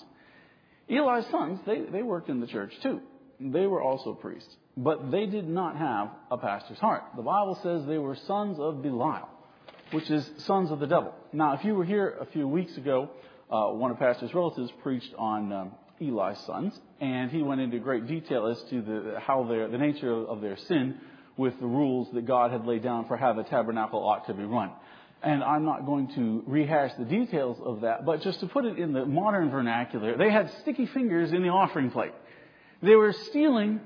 Eli's 0.88 1.26
sons, 1.30 1.60
they, 1.68 1.82
they 1.82 2.04
worked 2.04 2.30
in 2.30 2.40
the 2.40 2.48
church 2.48 2.72
too. 2.82 3.02
They 3.42 3.68
were 3.68 3.82
also 3.82 4.14
priests. 4.14 4.56
But 4.78 5.12
they 5.12 5.26
did 5.26 5.46
not 5.46 5.76
have 5.76 6.12
a 6.32 6.38
pastor's 6.38 6.80
heart. 6.80 7.04
The 7.18 7.22
Bible 7.22 7.60
says 7.62 7.86
they 7.86 7.98
were 7.98 8.16
sons 8.28 8.60
of 8.62 8.82
Belial, 8.82 9.28
which 9.92 10.10
is 10.10 10.26
sons 10.46 10.72
of 10.72 10.80
the 10.80 10.88
devil. 10.88 11.14
Now, 11.34 11.56
if 11.56 11.66
you 11.66 11.76
were 11.76 11.84
here 11.84 12.16
a 12.22 12.26
few 12.28 12.48
weeks 12.48 12.78
ago, 12.78 13.10
uh, 13.52 13.68
one 13.72 13.92
of 13.92 14.00
Pastor's 14.00 14.34
relatives 14.34 14.72
preached 14.84 15.14
on 15.18 15.52
um, 15.52 15.72
Eli's 16.00 16.40
sons, 16.46 16.80
and 17.00 17.32
he 17.32 17.42
went 17.42 17.62
into 17.62 17.80
great 17.80 18.08
detail 18.08 18.48
as 18.48 18.62
to 18.70 18.82
the, 18.82 19.20
how 19.20 19.44
their, 19.44 19.68
the 19.68 19.78
nature 19.78 20.12
of 20.12 20.42
their 20.42 20.58
sin 20.58 21.00
with 21.38 21.60
the 21.60 21.68
rules 21.68 22.08
that 22.14 22.26
God 22.26 22.52
had 22.52 22.66
laid 22.66 22.84
down 22.84 23.08
for 23.08 23.18
how 23.18 23.34
the 23.34 23.44
tabernacle 23.44 24.00
ought 24.00 24.28
to 24.28 24.34
be 24.34 24.44
run. 24.44 24.72
And 25.24 25.44
I'm 25.44 25.66
not 25.66 25.86
going 25.86 26.14
to 26.16 26.44
rehash 26.46 26.92
the 26.98 27.06
details 27.06 27.58
of 27.64 27.82
that, 27.82 28.06
but 28.06 28.22
just 28.22 28.40
to 28.42 28.48
put 28.48 28.66
it 28.66 28.78
in 28.78 28.94
the 28.94 29.06
modern 29.06 29.50
vernacular, 29.50 30.18
they 30.18 30.30
had 30.30 30.52
sticky 30.62 30.86
fingers 30.88 31.32
in 31.32 31.42
the 31.42 31.50
offering 31.50 31.92
plate. 31.92 32.14
They 32.82 32.96
were 32.96 33.14
stealing 33.14 33.82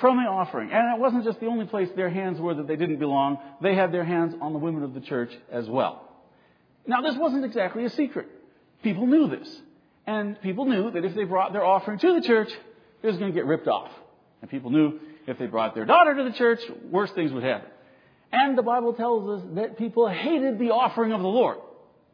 from 0.00 0.18
the 0.18 0.28
offering. 0.28 0.70
And 0.70 0.94
it 0.94 1.00
wasn't 1.00 1.24
just 1.24 1.40
the 1.40 1.46
only 1.46 1.66
place 1.66 1.88
their 1.96 2.10
hands 2.10 2.40
were 2.40 2.54
that 2.54 2.66
they 2.68 2.76
didn't 2.76 2.98
belong. 2.98 3.38
They 3.62 3.74
had 3.74 3.92
their 3.92 4.04
hands 4.04 4.34
on 4.40 4.52
the 4.52 4.58
women 4.58 4.82
of 4.82 4.94
the 4.94 5.00
church 5.00 5.32
as 5.50 5.68
well. 5.68 6.02
Now, 6.86 7.00
this 7.00 7.16
wasn't 7.16 7.44
exactly 7.44 7.84
a 7.84 7.90
secret. 7.90 8.28
People 8.82 9.06
knew 9.06 9.28
this. 9.28 9.60
And 10.06 10.40
people 10.40 10.66
knew 10.66 10.90
that 10.92 11.04
if 11.04 11.14
they 11.14 11.24
brought 11.24 11.52
their 11.52 11.64
offering 11.64 11.98
to 11.98 12.14
the 12.14 12.26
church, 12.26 12.50
it 13.02 13.06
was 13.06 13.16
going 13.16 13.32
to 13.32 13.34
get 13.34 13.46
ripped 13.46 13.66
off. 13.66 13.90
And 14.40 14.50
people 14.50 14.70
knew 14.70 15.00
if 15.26 15.38
they 15.38 15.46
brought 15.46 15.74
their 15.74 15.84
daughter 15.84 16.14
to 16.14 16.24
the 16.24 16.32
church, 16.32 16.60
worse 16.90 17.10
things 17.12 17.32
would 17.32 17.42
happen. 17.42 17.70
And 18.32 18.56
the 18.56 18.62
Bible 18.62 18.92
tells 18.92 19.40
us 19.40 19.48
that 19.54 19.78
people 19.78 20.08
hated 20.08 20.58
the 20.58 20.70
offering 20.70 21.12
of 21.12 21.20
the 21.20 21.28
Lord. 21.28 21.58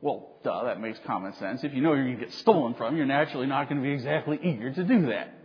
Well, 0.01 0.37
duh, 0.43 0.65
that 0.65 0.81
makes 0.81 0.99
common 1.07 1.35
sense. 1.35 1.63
If 1.63 1.75
you 1.75 1.81
know 1.81 1.95
you're 1.95 2.05
going 2.05 2.19
to 2.19 2.25
get 2.25 2.35
stolen 2.35 2.75
from, 2.75 2.97
you're 2.97 3.07
naturally 3.07 3.47
not 3.47 3.69
going 3.69 3.81
to 3.81 3.87
be 3.87 3.93
exactly 3.93 4.39
eager 4.43 4.73
to 4.73 4.85
do 4.85 5.07
that. 5.07 5.39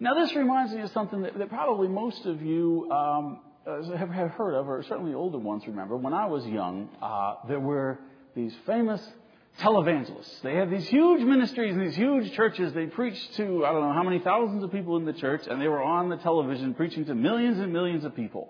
Now, 0.00 0.14
this 0.14 0.34
reminds 0.34 0.72
me 0.72 0.82
of 0.82 0.90
something 0.90 1.22
that, 1.22 1.38
that 1.38 1.48
probably 1.48 1.88
most 1.88 2.26
of 2.26 2.42
you 2.42 2.90
um, 2.90 3.40
have, 3.66 4.10
have, 4.10 4.30
heard 4.32 4.54
of, 4.54 4.68
or 4.68 4.82
certainly 4.82 5.14
older 5.14 5.38
ones 5.38 5.66
remember. 5.66 5.96
When 5.96 6.12
I 6.12 6.26
was 6.26 6.44
young, 6.46 6.90
uh, 7.00 7.36
there 7.48 7.60
were 7.60 7.98
these 8.34 8.54
famous 8.66 9.00
televangelists. 9.60 10.42
They 10.42 10.54
had 10.54 10.70
these 10.70 10.86
huge 10.88 11.22
ministries 11.22 11.74
and 11.74 11.86
these 11.86 11.96
huge 11.96 12.32
churches. 12.32 12.72
They 12.72 12.86
preached 12.86 13.34
to, 13.34 13.64
I 13.64 13.72
don't 13.72 13.82
know 13.82 13.92
how 13.92 14.02
many 14.02 14.18
thousands 14.18 14.64
of 14.64 14.72
people 14.72 14.96
in 14.96 15.04
the 15.04 15.12
church, 15.12 15.46
and 15.48 15.60
they 15.60 15.68
were 15.68 15.82
on 15.82 16.08
the 16.08 16.16
television 16.16 16.74
preaching 16.74 17.04
to 17.06 17.14
millions 17.14 17.58
and 17.58 17.72
millions 17.72 18.04
of 18.04 18.16
people. 18.16 18.48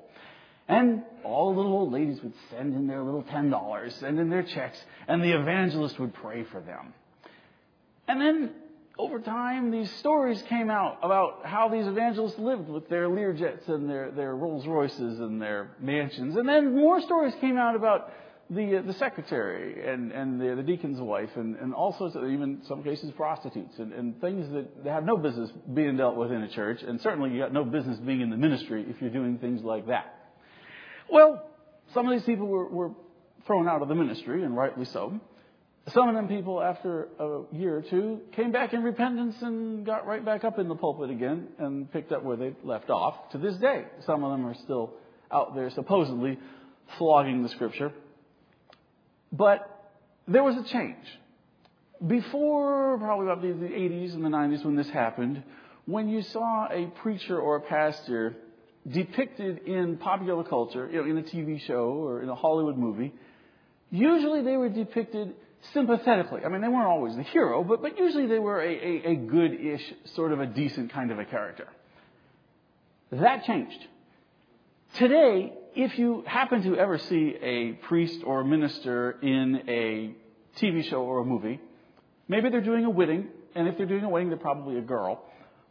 And 0.66 1.02
all 1.22 1.52
the 1.52 1.58
little 1.58 1.72
old 1.72 1.92
ladies 1.92 2.22
would 2.22 2.32
send 2.50 2.74
in 2.74 2.86
their 2.86 3.02
little 3.02 3.22
$10, 3.22 3.92
send 4.00 4.18
in 4.18 4.30
their 4.30 4.42
checks, 4.42 4.78
and 5.06 5.22
the 5.22 5.32
evangelist 5.32 5.98
would 6.00 6.14
pray 6.14 6.44
for 6.44 6.60
them. 6.60 6.94
And 8.08 8.20
then 8.20 8.50
over 8.98 9.18
time, 9.18 9.70
these 9.70 9.90
stories 9.96 10.40
came 10.48 10.70
out 10.70 10.98
about 11.02 11.44
how 11.44 11.68
these 11.68 11.86
evangelists 11.86 12.38
lived 12.38 12.68
with 12.68 12.88
their 12.88 13.08
Learjets 13.08 13.68
and 13.68 13.90
their, 13.90 14.10
their 14.10 14.34
Rolls 14.34 14.66
Royces 14.66 15.20
and 15.20 15.42
their 15.42 15.70
mansions. 15.80 16.36
And 16.36 16.48
then 16.48 16.74
more 16.74 17.00
stories 17.02 17.34
came 17.40 17.58
out 17.58 17.74
about 17.74 18.10
the, 18.50 18.78
uh, 18.78 18.82
the 18.82 18.92
secretary 18.94 19.88
and, 19.88 20.12
and 20.12 20.40
the, 20.40 20.54
the 20.56 20.62
deacon's 20.62 21.00
wife 21.00 21.30
and, 21.36 21.56
and 21.56 21.74
all 21.74 21.96
sorts 21.96 22.14
of, 22.14 22.24
even 22.24 22.60
some 22.68 22.82
cases, 22.82 23.10
prostitutes 23.16 23.74
and, 23.78 23.92
and 23.92 24.20
things 24.20 24.46
that 24.52 24.90
have 24.90 25.04
no 25.04 25.16
business 25.16 25.50
being 25.72 25.96
dealt 25.96 26.16
with 26.16 26.30
in 26.30 26.42
a 26.42 26.48
church. 26.48 26.80
And 26.86 27.00
certainly 27.00 27.30
you 27.30 27.38
got 27.38 27.52
no 27.52 27.64
business 27.64 27.98
being 27.98 28.20
in 28.20 28.30
the 28.30 28.36
ministry 28.36 28.84
if 28.88 29.00
you're 29.00 29.10
doing 29.10 29.38
things 29.38 29.62
like 29.62 29.86
that. 29.86 30.32
Well, 31.10 31.48
some 31.92 32.06
of 32.06 32.12
these 32.12 32.26
people 32.26 32.46
were, 32.46 32.68
were 32.68 32.90
thrown 33.46 33.68
out 33.68 33.82
of 33.82 33.88
the 33.88 33.94
ministry, 33.94 34.42
and 34.42 34.56
rightly 34.56 34.86
so. 34.86 35.20
Some 35.92 36.08
of 36.08 36.14
them 36.14 36.28
people, 36.28 36.62
after 36.62 37.08
a 37.18 37.54
year 37.54 37.76
or 37.76 37.82
two, 37.82 38.20
came 38.34 38.52
back 38.52 38.72
in 38.72 38.82
repentance 38.82 39.36
and 39.42 39.84
got 39.84 40.06
right 40.06 40.24
back 40.24 40.42
up 40.42 40.58
in 40.58 40.66
the 40.66 40.74
pulpit 40.74 41.10
again 41.10 41.48
and 41.58 41.92
picked 41.92 42.10
up 42.10 42.22
where 42.22 42.38
they 42.38 42.54
left 42.62 42.88
off. 42.88 43.30
To 43.32 43.38
this 43.38 43.54
day, 43.56 43.84
some 44.06 44.24
of 44.24 44.30
them 44.30 44.46
are 44.46 44.54
still 44.64 44.94
out 45.30 45.54
there 45.54 45.70
supposedly 45.70 46.38
flogging 46.96 47.42
the 47.42 47.50
scripture. 47.50 47.92
But 49.36 49.90
there 50.28 50.44
was 50.44 50.56
a 50.56 50.64
change. 50.64 51.04
Before 52.06 52.98
probably 52.98 53.26
about 53.26 53.42
the 53.42 53.66
80s 53.66 54.14
and 54.14 54.24
the 54.24 54.28
90s 54.28 54.64
when 54.64 54.76
this 54.76 54.88
happened, 54.90 55.42
when 55.86 56.08
you 56.08 56.22
saw 56.22 56.68
a 56.70 56.86
preacher 57.02 57.38
or 57.38 57.56
a 57.56 57.60
pastor 57.60 58.36
depicted 58.88 59.66
in 59.66 59.96
popular 59.96 60.44
culture, 60.44 60.88
you 60.90 61.02
know, 61.02 61.10
in 61.10 61.18
a 61.18 61.22
TV 61.22 61.60
show 61.60 61.88
or 61.88 62.22
in 62.22 62.28
a 62.28 62.34
Hollywood 62.34 62.76
movie, 62.76 63.12
usually 63.90 64.42
they 64.42 64.56
were 64.56 64.68
depicted 64.68 65.34
sympathetically. 65.72 66.42
I 66.44 66.48
mean, 66.48 66.60
they 66.60 66.68
weren't 66.68 66.86
always 66.86 67.16
the 67.16 67.22
hero, 67.22 67.64
but, 67.64 67.82
but 67.82 67.98
usually 67.98 68.26
they 68.26 68.38
were 68.38 68.60
a, 68.60 68.68
a, 68.68 69.12
a 69.12 69.14
good-ish, 69.14 69.94
sort 70.14 70.32
of 70.32 70.40
a 70.40 70.46
decent 70.46 70.92
kind 70.92 71.10
of 71.10 71.18
a 71.18 71.24
character. 71.24 71.68
That 73.10 73.44
changed. 73.44 73.86
Today, 74.94 75.54
if 75.76 75.98
you 75.98 76.22
happen 76.26 76.62
to 76.62 76.76
ever 76.76 76.98
see 76.98 77.34
a 77.40 77.72
priest 77.86 78.22
or 78.24 78.40
a 78.40 78.44
minister 78.44 79.12
in 79.22 79.62
a 79.68 80.14
TV 80.60 80.84
show 80.88 81.02
or 81.02 81.20
a 81.20 81.24
movie, 81.24 81.60
maybe 82.28 82.50
they're 82.50 82.60
doing 82.60 82.84
a 82.84 82.90
wedding, 82.90 83.28
and 83.54 83.68
if 83.68 83.76
they're 83.76 83.86
doing 83.86 84.04
a 84.04 84.08
wedding, 84.08 84.28
they're 84.28 84.38
probably 84.38 84.78
a 84.78 84.82
girl. 84.82 85.22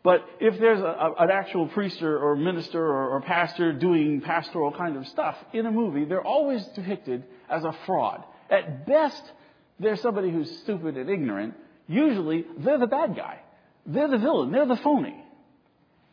But 0.04 0.26
if 0.42 0.60
there's 0.60 0.82
a, 0.82 0.84
a, 0.84 1.14
an 1.20 1.32
actual 1.32 1.68
priest 1.68 2.02
or, 2.02 2.18
or 2.18 2.36
minister 2.36 2.84
or, 2.84 3.12
or 3.12 3.22
pastor 3.22 3.72
doing 3.72 4.20
pastoral 4.20 4.72
kind 4.74 4.98
of 4.98 5.08
stuff 5.08 5.38
in 5.54 5.66
a 5.66 5.72
movie, 5.72 6.04
they're 6.04 6.26
always 6.26 6.66
depicted 6.76 7.24
as 7.50 7.64
a 7.64 7.74
fraud. 7.86 8.24
At 8.50 8.86
best, 8.86 9.24
they're 9.80 9.96
somebody 9.96 10.30
who's 10.30 10.60
stupid 10.60 10.98
and 10.98 11.10
ignorant. 11.10 11.54
Usually, 11.88 12.46
they're 12.58 12.78
the 12.78 12.88
bad 12.88 13.16
guy. 13.16 13.40
They're 13.86 14.10
the 14.10 14.18
villain. 14.18 14.52
They're 14.52 14.66
the 14.66 14.78
phony. 14.78 15.23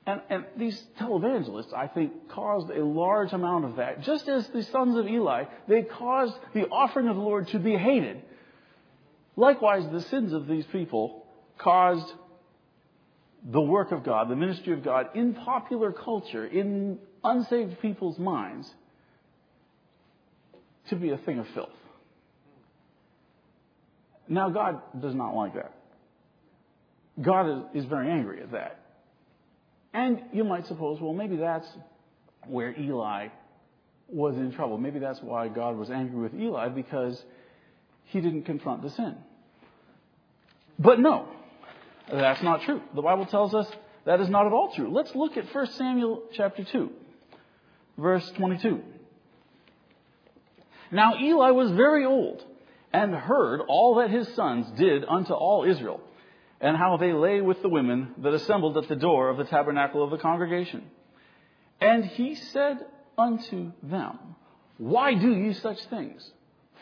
And, 0.06 0.20
and 0.30 0.44
these 0.56 0.82
televangelists, 0.98 1.74
I 1.74 1.86
think, 1.86 2.30
caused 2.30 2.70
a 2.70 2.84
large 2.84 3.32
amount 3.32 3.66
of 3.66 3.76
that. 3.76 4.02
Just 4.02 4.28
as 4.28 4.48
the 4.48 4.62
sons 4.62 4.96
of 4.96 5.06
Eli, 5.06 5.44
they 5.68 5.82
caused 5.82 6.34
the 6.54 6.66
offering 6.68 7.08
of 7.08 7.16
the 7.16 7.22
Lord 7.22 7.48
to 7.48 7.58
be 7.58 7.76
hated. 7.76 8.22
Likewise, 9.36 9.84
the 9.92 10.00
sins 10.00 10.32
of 10.32 10.46
these 10.46 10.64
people 10.66 11.26
caused 11.58 12.12
the 13.44 13.60
work 13.60 13.92
of 13.92 14.04
God, 14.04 14.28
the 14.28 14.36
ministry 14.36 14.72
of 14.72 14.82
God, 14.82 15.10
in 15.14 15.34
popular 15.34 15.92
culture, 15.92 16.46
in 16.46 16.98
unsaved 17.22 17.80
people's 17.80 18.18
minds, 18.18 18.70
to 20.88 20.96
be 20.96 21.10
a 21.10 21.18
thing 21.18 21.38
of 21.38 21.46
filth. 21.54 21.68
Now, 24.28 24.48
God 24.48 24.80
does 25.00 25.14
not 25.14 25.34
like 25.34 25.54
that. 25.54 25.74
God 27.20 27.48
is, 27.74 27.82
is 27.82 27.84
very 27.84 28.10
angry 28.10 28.42
at 28.42 28.52
that. 28.52 28.80
And 29.92 30.22
you 30.32 30.44
might 30.44 30.66
suppose, 30.66 31.00
well, 31.00 31.12
maybe 31.12 31.36
that's 31.36 31.66
where 32.46 32.78
Eli 32.78 33.28
was 34.08 34.36
in 34.36 34.52
trouble. 34.52 34.78
Maybe 34.78 34.98
that's 34.98 35.20
why 35.20 35.48
God 35.48 35.76
was 35.76 35.90
angry 35.90 36.20
with 36.20 36.34
Eli 36.34 36.68
because 36.68 37.20
he 38.06 38.20
didn't 38.20 38.42
confront 38.42 38.82
the 38.82 38.90
sin. 38.90 39.16
But 40.78 40.98
no, 40.98 41.28
that's 42.10 42.42
not 42.42 42.62
true. 42.62 42.80
The 42.94 43.02
Bible 43.02 43.26
tells 43.26 43.54
us 43.54 43.66
that 44.06 44.20
is 44.20 44.28
not 44.28 44.46
at 44.46 44.52
all 44.52 44.72
true. 44.74 44.92
Let's 44.92 45.14
look 45.14 45.36
at 45.36 45.52
1 45.54 45.66
Samuel 45.72 46.22
chapter 46.32 46.64
2, 46.64 46.90
verse 47.98 48.28
22. 48.36 48.80
Now 50.90 51.18
Eli 51.18 51.50
was 51.50 51.70
very 51.72 52.04
old 52.04 52.42
and 52.92 53.14
heard 53.14 53.60
all 53.68 53.96
that 53.96 54.10
his 54.10 54.26
sons 54.34 54.66
did 54.76 55.04
unto 55.04 55.32
all 55.32 55.64
Israel 55.64 56.00
and 56.60 56.76
how 56.76 56.96
they 56.96 57.12
lay 57.12 57.40
with 57.40 57.62
the 57.62 57.68
women 57.68 58.14
that 58.18 58.34
assembled 58.34 58.76
at 58.76 58.88
the 58.88 58.96
door 58.96 59.30
of 59.30 59.38
the 59.38 59.44
tabernacle 59.44 60.02
of 60.02 60.10
the 60.10 60.18
congregation. 60.18 60.84
And 61.80 62.04
he 62.04 62.34
said 62.34 62.78
unto 63.16 63.72
them, 63.82 64.18
Why 64.76 65.14
do 65.14 65.32
ye 65.32 65.54
such 65.54 65.82
things? 65.86 66.30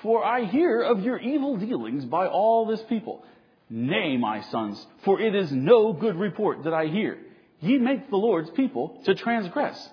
For 0.02 0.24
I 0.24 0.44
hear 0.44 0.82
of 0.82 1.02
your 1.02 1.18
evil 1.18 1.56
dealings 1.56 2.04
by 2.04 2.26
all 2.26 2.66
this 2.66 2.82
people. 2.82 3.24
Nay, 3.70 4.16
my 4.16 4.40
sons, 4.42 4.84
for 5.04 5.20
it 5.20 5.34
is 5.34 5.52
no 5.52 5.92
good 5.92 6.16
report 6.16 6.64
that 6.64 6.74
I 6.74 6.86
hear. 6.86 7.18
Ye 7.60 7.78
make 7.78 8.08
the 8.08 8.16
Lord's 8.16 8.50
people 8.50 9.00
to 9.04 9.14
transgress. 9.14 9.88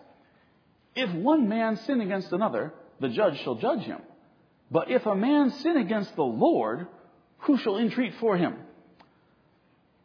If 0.96 1.12
one 1.14 1.50
man 1.50 1.78
sin 1.78 2.02
against 2.02 2.32
another, 2.32 2.74
the 3.00 3.10
judge 3.10 3.42
shall 3.44 3.56
judge 3.56 3.82
him. 3.82 4.02
But 4.72 4.90
if 4.90 5.06
a 5.06 5.16
man 5.16 5.52
sin 5.52 5.78
against 5.78 6.16
the 6.16 6.24
Lord, 6.24 6.88
who 7.40 7.58
shall 7.58 7.78
entreat 7.78 8.14
for 8.20 8.38
him? 8.38 8.56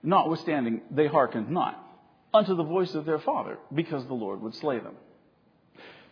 Notwithstanding, 0.03 0.83
they 0.91 1.07
hearkened 1.07 1.51
not 1.51 1.79
unto 2.33 2.55
the 2.55 2.65
voice 2.65 2.95
of 2.95 3.05
their 3.05 3.19
father, 3.19 3.59
because 3.75 4.07
the 4.07 4.15
Lord 4.15 4.41
would 4.41 4.55
slay 4.55 4.79
them. 4.79 4.95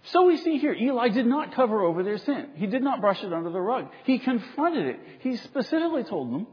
So 0.05 0.27
we 0.27 0.37
see 0.37 0.59
here, 0.59 0.73
Eli 0.73 1.09
did 1.09 1.27
not 1.27 1.55
cover 1.55 1.83
over 1.83 2.03
their 2.03 2.19
sin. 2.19 2.51
He 2.57 2.67
did 2.67 2.83
not 2.83 3.01
brush 3.01 3.23
it 3.23 3.33
under 3.33 3.51
the 3.51 3.61
rug. 3.61 3.89
He 4.05 4.19
confronted 4.19 4.87
it. 4.87 5.01
He 5.21 5.37
specifically 5.37 6.05
told 6.05 6.33
them 6.33 6.47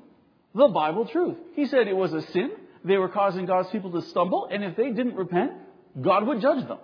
the 0.54 0.68
Bible 0.68 1.06
truth. 1.06 1.38
He 1.54 1.66
said 1.66 1.88
it 1.88 1.96
was 1.96 2.14
a 2.14 2.22
sin. 2.32 2.52
They 2.84 2.98
were 2.98 3.10
causing 3.10 3.46
God's 3.46 3.70
people 3.70 3.92
to 3.92 4.02
stumble, 4.04 4.48
and 4.52 4.64
if 4.64 4.76
they 4.76 4.92
didn't 4.92 5.16
repent, 5.16 5.54
God 6.00 6.28
would 6.28 6.42
judge 6.42 6.68
them. 6.68 6.80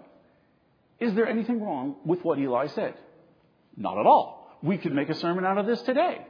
Is 0.99 1.13
there 1.13 1.27
anything 1.27 1.61
wrong 1.61 1.95
with 2.05 2.23
what 2.23 2.39
Eli 2.39 2.67
said? 2.67 2.95
Not 3.75 3.99
at 3.99 4.05
all. 4.05 4.57
We 4.63 4.77
could 4.77 4.93
make 4.93 5.09
a 5.09 5.15
sermon 5.15 5.45
out 5.45 5.57
of 5.57 5.65
this 5.65 5.81
today. 5.81 6.25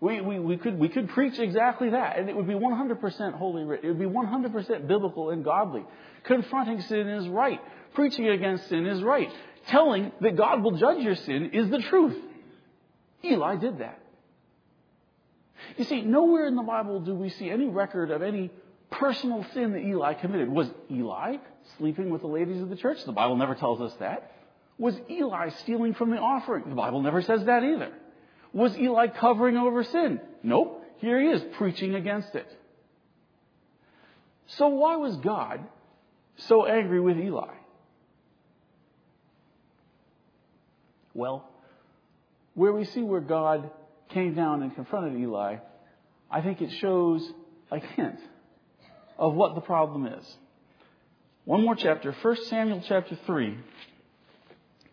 We, 0.00 0.20
we, 0.22 0.38
we, 0.38 0.56
could, 0.56 0.78
we 0.78 0.88
could 0.88 1.10
preach 1.10 1.38
exactly 1.38 1.90
that, 1.90 2.18
and 2.18 2.30
it 2.30 2.34
would 2.34 2.46
be 2.46 2.54
100% 2.54 3.34
holy 3.34 3.64
writ. 3.64 3.84
It 3.84 3.88
would 3.88 3.98
be 3.98 4.06
100% 4.06 4.86
biblical 4.86 5.30
and 5.30 5.44
godly. 5.44 5.84
Confronting 6.24 6.80
sin 6.80 7.06
is 7.06 7.28
right. 7.28 7.60
Preaching 7.94 8.28
against 8.28 8.68
sin 8.68 8.86
is 8.86 9.02
right. 9.02 9.30
Telling 9.66 10.10
that 10.22 10.36
God 10.36 10.62
will 10.62 10.72
judge 10.78 11.02
your 11.02 11.16
sin 11.16 11.50
is 11.52 11.68
the 11.68 11.80
truth. 11.80 12.16
Eli 13.22 13.56
did 13.56 13.78
that. 13.78 14.00
You 15.76 15.84
see, 15.84 16.00
nowhere 16.00 16.46
in 16.46 16.56
the 16.56 16.62
Bible 16.62 17.00
do 17.00 17.14
we 17.14 17.28
see 17.28 17.50
any 17.50 17.68
record 17.68 18.10
of 18.10 18.22
any 18.22 18.50
personal 18.90 19.44
sin 19.52 19.72
that 19.72 19.80
Eli 19.80 20.14
committed. 20.14 20.48
Was 20.48 20.68
Eli 20.90 21.36
sleeping 21.76 22.08
with 22.08 22.22
the 22.22 22.26
ladies 22.26 22.62
of 22.62 22.70
the 22.70 22.76
church? 22.76 23.04
The 23.04 23.12
Bible 23.12 23.36
never 23.36 23.54
tells 23.54 23.80
us 23.82 23.92
that. 24.00 24.32
Was 24.78 24.98
Eli 25.10 25.50
stealing 25.50 25.92
from 25.92 26.10
the 26.10 26.16
offering? 26.16 26.70
The 26.70 26.74
Bible 26.74 27.02
never 27.02 27.20
says 27.20 27.44
that 27.44 27.62
either. 27.62 27.92
Was 28.52 28.76
Eli 28.76 29.08
covering 29.08 29.56
over 29.56 29.84
sin? 29.84 30.20
Nope. 30.42 30.84
Here 30.98 31.20
he 31.20 31.28
is 31.28 31.42
preaching 31.56 31.94
against 31.94 32.34
it. 32.34 32.46
So 34.46 34.68
why 34.68 34.96
was 34.96 35.16
God 35.16 35.60
so 36.36 36.66
angry 36.66 37.00
with 37.00 37.18
Eli? 37.18 37.54
Well, 41.14 41.48
where 42.54 42.72
we 42.72 42.84
see 42.84 43.02
where 43.02 43.20
God 43.20 43.70
came 44.10 44.34
down 44.34 44.62
and 44.62 44.74
confronted 44.74 45.20
Eli, 45.20 45.56
I 46.30 46.40
think 46.40 46.60
it 46.60 46.70
shows 46.80 47.28
a 47.70 47.78
hint 47.78 48.18
of 49.18 49.34
what 49.34 49.54
the 49.54 49.60
problem 49.60 50.06
is. 50.06 50.36
One 51.44 51.64
more 51.64 51.74
chapter, 51.74 52.12
1 52.12 52.44
Samuel 52.44 52.82
chapter 52.86 53.18
3, 53.26 53.58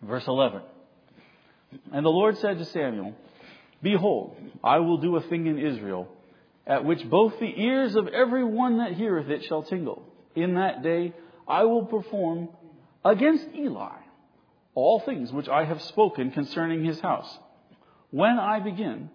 verse 0.02 0.28
11. 0.28 0.62
And 1.92 2.06
the 2.06 2.10
Lord 2.10 2.38
said 2.38 2.58
to 2.60 2.66
Samuel, 2.66 3.14
Behold, 3.82 4.36
I 4.64 4.80
will 4.80 4.98
do 4.98 5.16
a 5.16 5.22
thing 5.22 5.48
in 5.48 5.60
Israel, 5.60 6.08
at 6.66 6.84
which 6.84 7.08
both 7.10 7.40
the 7.40 7.62
ears 7.62 7.96
of 7.96 8.08
every 8.08 8.44
one 8.44 8.80
that 8.80 8.94
heareth 8.94 9.30
it 9.30 9.44
shall 9.46 9.64
tingle. 9.64 10.04
In 10.36 10.56
that 10.56 10.84
day 10.84 11.14
I 11.48 11.64
will 11.64 11.86
perform 11.86 12.50
against 13.06 13.48
Eli 13.56 13.98
all 14.78 15.00
things 15.00 15.34
which 15.34 15.50
I 15.50 15.66
have 15.66 15.82
spoken 15.82 16.30
concerning 16.30 16.86
his 16.86 17.00
house. 17.00 17.40
When 18.12 18.38
I 18.38 18.60
begin, 18.60 19.10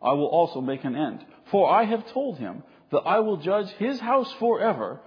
I 0.00 0.12
will 0.12 0.26
also 0.28 0.60
make 0.60 0.84
an 0.84 0.94
end. 0.94 1.24
For 1.50 1.68
I 1.68 1.86
have 1.86 2.06
told 2.12 2.38
him 2.38 2.62
that 2.92 3.00
I 3.00 3.18
will 3.18 3.38
judge 3.38 3.68
his 3.78 3.98
house 3.98 4.32
forever 4.34 5.00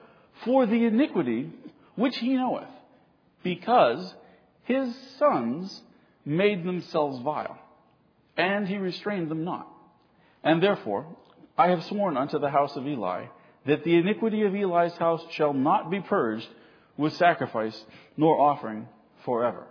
for 0.43 0.65
the 0.65 0.83
iniquity 0.83 1.49
which 1.95 2.17
he 2.17 2.33
knoweth, 2.33 2.67
because 3.41 4.13
his 4.63 4.93
sons 5.17 5.81
made 6.25 6.65
themselves 6.65 7.19
vile 7.19 7.57
and 8.37 8.67
he 8.67 8.77
restrained 8.77 9.29
them 9.29 9.43
not. 9.43 9.67
And 10.43 10.61
therefore, 10.61 11.05
I 11.57 11.69
have 11.69 11.83
sworn 11.85 12.17
unto 12.17 12.39
the 12.39 12.49
house 12.49 12.75
of 12.75 12.87
Eli 12.87 13.25
that 13.65 13.83
the 13.83 13.95
iniquity 13.95 14.43
of 14.43 14.55
Eli's 14.55 14.93
house 14.93 15.23
shall 15.31 15.53
not 15.53 15.91
be 15.91 15.99
purged 15.99 16.47
with 16.97 17.13
sacrifice 17.13 17.79
nor 18.17 18.39
offering 18.39 18.87
forever. 19.25 19.67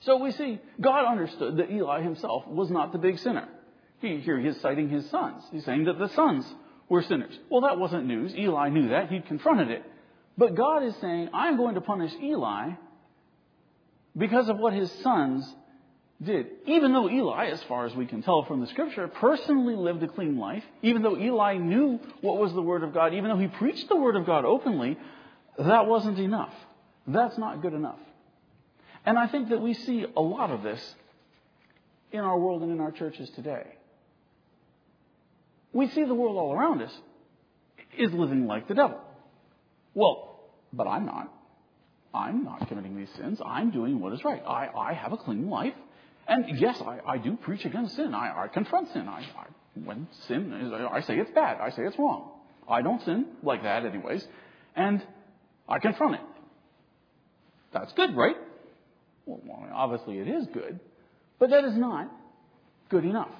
So 0.00 0.18
we 0.18 0.32
see 0.32 0.60
God 0.80 1.10
understood 1.10 1.56
that 1.56 1.70
Eli 1.70 2.02
himself 2.02 2.46
was 2.46 2.70
not 2.70 2.92
the 2.92 2.98
big 2.98 3.18
sinner. 3.18 3.48
He, 4.00 4.18
here 4.18 4.38
he 4.38 4.46
is 4.46 4.60
citing 4.60 4.88
his 4.88 5.08
sons. 5.10 5.42
He's 5.50 5.64
saying 5.64 5.84
that 5.84 5.98
the 5.98 6.08
sons 6.10 6.46
were 6.88 7.02
sinners. 7.02 7.36
Well, 7.50 7.62
that 7.62 7.78
wasn't 7.78 8.06
news. 8.06 8.34
Eli 8.34 8.68
knew 8.68 8.90
that. 8.90 9.10
He 9.10 9.20
confronted 9.20 9.70
it. 9.70 9.84
But 10.36 10.54
God 10.54 10.84
is 10.84 10.94
saying, 11.00 11.30
I'm 11.34 11.56
going 11.56 11.74
to 11.74 11.80
punish 11.80 12.12
Eli 12.22 12.70
because 14.16 14.48
of 14.48 14.58
what 14.58 14.72
his 14.72 14.90
sons 15.02 15.52
did. 16.22 16.46
Even 16.66 16.92
though 16.92 17.08
Eli, 17.08 17.46
as 17.46 17.62
far 17.64 17.86
as 17.86 17.94
we 17.94 18.06
can 18.06 18.22
tell 18.22 18.44
from 18.44 18.60
the 18.60 18.66
scripture, 18.66 19.06
personally 19.08 19.76
lived 19.76 20.02
a 20.02 20.08
clean 20.08 20.38
life, 20.38 20.64
even 20.82 21.02
though 21.02 21.16
Eli 21.16 21.58
knew 21.58 22.00
what 22.20 22.38
was 22.38 22.52
the 22.52 22.62
Word 22.62 22.82
of 22.82 22.92
God, 22.92 23.14
even 23.14 23.30
though 23.30 23.38
he 23.38 23.46
preached 23.46 23.88
the 23.88 23.96
Word 23.96 24.16
of 24.16 24.26
God 24.26 24.44
openly, 24.44 24.98
that 25.58 25.86
wasn't 25.86 26.18
enough. 26.18 26.52
That's 27.06 27.38
not 27.38 27.62
good 27.62 27.74
enough. 27.74 27.98
And 29.06 29.18
I 29.18 29.26
think 29.28 29.50
that 29.50 29.60
we 29.60 29.74
see 29.74 30.04
a 30.16 30.20
lot 30.20 30.50
of 30.50 30.62
this 30.62 30.94
in 32.12 32.20
our 32.20 32.38
world 32.38 32.62
and 32.62 32.72
in 32.72 32.80
our 32.80 32.90
churches 32.90 33.30
today. 33.30 33.66
We 35.72 35.88
see 35.88 36.04
the 36.04 36.14
world 36.14 36.36
all 36.36 36.52
around 36.52 36.82
us 36.82 36.92
is 37.96 38.12
living 38.12 38.46
like 38.46 38.68
the 38.68 38.74
devil. 38.74 39.00
Well, 39.94 40.40
but 40.72 40.86
I'm 40.86 41.06
not. 41.06 41.32
I'm 42.12 42.44
not 42.44 42.66
committing 42.68 42.96
these 42.96 43.10
sins. 43.16 43.40
I'm 43.44 43.70
doing 43.70 44.00
what 44.00 44.12
is 44.12 44.24
right. 44.24 44.42
I, 44.46 44.68
I 44.76 44.92
have 44.94 45.12
a 45.12 45.16
clean 45.16 45.48
life. 45.48 45.74
And 46.28 46.58
yes, 46.58 46.80
I, 46.82 47.00
I 47.06 47.18
do 47.18 47.36
preach 47.36 47.64
against 47.64 47.96
sin. 47.96 48.14
I, 48.14 48.44
I 48.44 48.48
confront 48.48 48.92
sin. 48.92 49.08
I, 49.08 49.20
I, 49.20 49.46
when 49.82 50.06
sin 50.26 50.52
is, 50.52 50.72
I 50.72 51.00
say 51.00 51.18
it's 51.18 51.30
bad. 51.30 51.58
I 51.60 51.70
say 51.70 51.82
it's 51.84 51.98
wrong. 51.98 52.30
I 52.68 52.82
don't 52.82 53.02
sin 53.02 53.26
like 53.42 53.62
that, 53.62 53.86
anyways. 53.86 54.26
And 54.76 55.02
I 55.66 55.78
confront 55.78 56.16
it. 56.16 56.20
That's 57.72 57.92
good, 57.94 58.14
right? 58.14 58.36
Well, 59.24 59.40
obviously 59.74 60.18
it 60.18 60.28
is 60.28 60.46
good. 60.52 60.78
But 61.38 61.50
that 61.50 61.64
is 61.64 61.76
not 61.76 62.10
good 62.90 63.04
enough. 63.04 63.30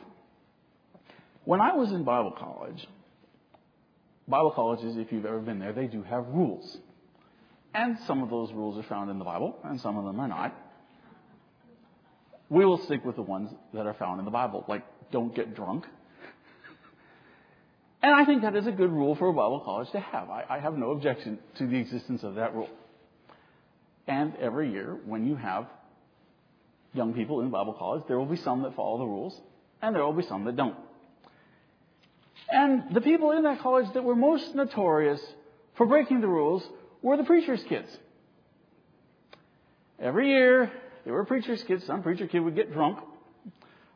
When 1.45 1.61
I 1.61 1.75
was 1.75 1.93
in 1.93 2.05
Bible 2.05 2.33
college, 2.39 2.87
Bible 4.27 4.51
colleges, 4.53 4.97
if 4.97 5.13
you've 5.13 5.25
ever 5.27 5.41
been 5.41 5.59
there, 5.59 5.73
they 5.73 5.87
do 5.87 6.03
have 6.03 6.27
rules. 6.29 6.79
And 7.75 7.99
some 8.07 8.23
of 8.23 8.31
those 8.31 8.53
rules 8.53 8.79
are 8.79 8.89
found 8.89 9.11
in 9.11 9.19
the 9.19 9.25
Bible, 9.25 9.57
and 9.65 9.81
some 9.81 9.97
of 9.97 10.05
them 10.05 10.21
are 10.21 10.29
not. 10.29 10.55
We 12.51 12.65
will 12.65 12.79
stick 12.85 13.05
with 13.05 13.17
the 13.17 13.23
ones 13.23 13.51
that 13.75 13.87
are 13.87 13.95
found 13.95 14.19
in 14.19 14.25
the 14.25 14.31
Bible, 14.31 14.65
like 14.69 14.83
don't 15.11 15.35
get 15.35 15.55
drunk. 15.55 15.85
And 18.03 18.15
I 18.15 18.25
think 18.25 18.43
that 18.43 18.55
is 18.55 18.67
a 18.67 18.73
good 18.73 18.93
rule 18.93 19.17
for 19.17 19.29
a 19.29 19.33
Bible 19.33 19.61
college 19.61 19.91
to 19.91 20.01
have. 20.01 20.31
I, 20.31 20.45
I 20.49 20.59
have 20.61 20.79
no 20.79 20.93
objection 20.93 21.39
to 21.57 21.67
the 21.67 21.77
existence 21.77 22.23
of 22.23 22.37
that 22.37 22.55
rule. 22.55 22.71
And 24.07 24.35
every 24.37 24.71
year, 24.71 24.97
when 25.05 25.27
you 25.27 25.35
have 25.37 25.67
young 26.95 27.13
people 27.13 27.41
in 27.41 27.51
Bible 27.51 27.75
college, 27.75 28.05
there 28.09 28.19
will 28.19 28.27
be 28.27 28.37
some 28.37 28.63
that 28.63 28.75
follow 28.77 28.99
the 28.99 29.05
rules, 29.05 29.39
and 29.83 29.95
there 29.95 30.05
will 30.05 30.13
be 30.13 30.23
some 30.23 30.45
that 30.45 30.57
don't. 30.57 30.77
And 32.49 32.95
the 32.95 33.01
people 33.01 33.33
in 33.33 33.43
that 33.43 33.61
college 33.61 33.93
that 33.95 34.05
were 34.05 34.17
most 34.17 34.55
notorious 34.55 35.21
for 35.77 35.85
breaking 35.87 36.21
the 36.21 36.29
rules 36.29 36.63
were 37.03 37.17
the 37.17 37.25
preacher's 37.25 37.63
kids. 37.65 37.89
Every 40.01 40.29
year, 40.29 40.73
there 41.09 41.15
were 41.15 41.25
preacher's 41.25 41.63
kids. 41.63 41.87
Some 41.87 42.03
preacher 42.03 42.27
kid 42.27 42.41
would 42.41 42.55
get 42.55 42.71
drunk, 42.71 42.99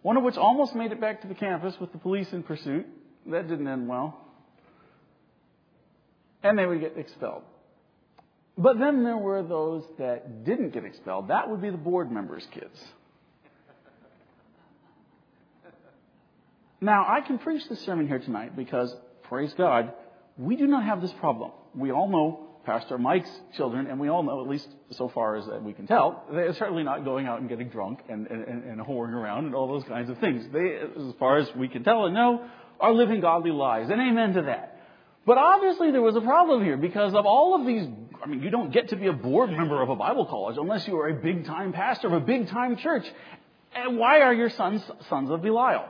one 0.00 0.16
of 0.16 0.22
which 0.22 0.38
almost 0.38 0.74
made 0.74 0.92
it 0.92 0.98
back 0.98 1.20
to 1.20 1.28
the 1.28 1.34
campus 1.34 1.78
with 1.78 1.92
the 1.92 1.98
police 1.98 2.32
in 2.32 2.42
pursuit. 2.42 2.86
That 3.26 3.48
didn't 3.48 3.68
end 3.68 3.86
well. 3.86 4.18
And 6.42 6.58
they 6.58 6.64
would 6.64 6.80
get 6.80 6.96
expelled. 6.96 7.42
But 8.56 8.78
then 8.78 9.04
there 9.04 9.18
were 9.18 9.42
those 9.42 9.84
that 9.98 10.46
didn't 10.46 10.70
get 10.70 10.86
expelled. 10.86 11.28
That 11.28 11.50
would 11.50 11.60
be 11.60 11.68
the 11.68 11.76
board 11.76 12.10
members' 12.10 12.46
kids. 12.50 12.82
Now, 16.80 17.04
I 17.06 17.20
can 17.20 17.36
preach 17.38 17.68
this 17.68 17.80
sermon 17.80 18.08
here 18.08 18.20
tonight 18.20 18.56
because, 18.56 18.96
praise 19.24 19.52
God, 19.52 19.92
we 20.38 20.56
do 20.56 20.66
not 20.66 20.84
have 20.84 21.02
this 21.02 21.12
problem. 21.20 21.50
We 21.74 21.92
all 21.92 22.08
know 22.08 22.51
Pastor 22.64 22.96
Mike's 22.96 23.30
children, 23.56 23.86
and 23.88 23.98
we 23.98 24.08
all 24.08 24.22
know, 24.22 24.40
at 24.40 24.48
least 24.48 24.68
so 24.90 25.08
far 25.08 25.36
as 25.36 25.44
we 25.62 25.72
can 25.72 25.86
tell, 25.86 26.24
they're 26.32 26.54
certainly 26.54 26.84
not 26.84 27.04
going 27.04 27.26
out 27.26 27.40
and 27.40 27.48
getting 27.48 27.68
drunk 27.68 28.00
and, 28.08 28.26
and, 28.28 28.64
and 28.64 28.80
whoring 28.80 29.12
around 29.12 29.46
and 29.46 29.54
all 29.54 29.66
those 29.66 29.84
kinds 29.84 30.08
of 30.08 30.18
things. 30.18 30.44
They, 30.52 30.76
as 30.76 31.14
far 31.18 31.38
as 31.38 31.54
we 31.56 31.68
can 31.68 31.82
tell 31.82 32.04
and 32.06 32.14
know, 32.14 32.46
are 32.80 32.92
living 32.92 33.20
godly 33.20 33.50
lives. 33.50 33.90
And 33.90 34.00
amen 34.00 34.34
to 34.34 34.42
that. 34.42 34.80
But 35.24 35.38
obviously 35.38 35.92
there 35.92 36.02
was 36.02 36.16
a 36.16 36.20
problem 36.20 36.64
here 36.64 36.76
because 36.76 37.14
of 37.14 37.26
all 37.26 37.54
of 37.54 37.66
these, 37.66 37.86
I 38.22 38.26
mean, 38.26 38.42
you 38.42 38.50
don't 38.50 38.72
get 38.72 38.88
to 38.88 38.96
be 38.96 39.06
a 39.06 39.12
board 39.12 39.50
member 39.50 39.80
of 39.80 39.88
a 39.88 39.96
Bible 39.96 40.26
college 40.26 40.56
unless 40.58 40.86
you 40.86 40.98
are 40.98 41.08
a 41.08 41.14
big 41.14 41.44
time 41.44 41.72
pastor 41.72 42.08
of 42.08 42.14
a 42.14 42.20
big 42.20 42.48
time 42.48 42.76
church. 42.76 43.06
And 43.74 43.98
why 43.98 44.20
are 44.20 44.34
your 44.34 44.50
sons 44.50 44.82
sons 45.08 45.30
of 45.30 45.42
Belial? 45.42 45.88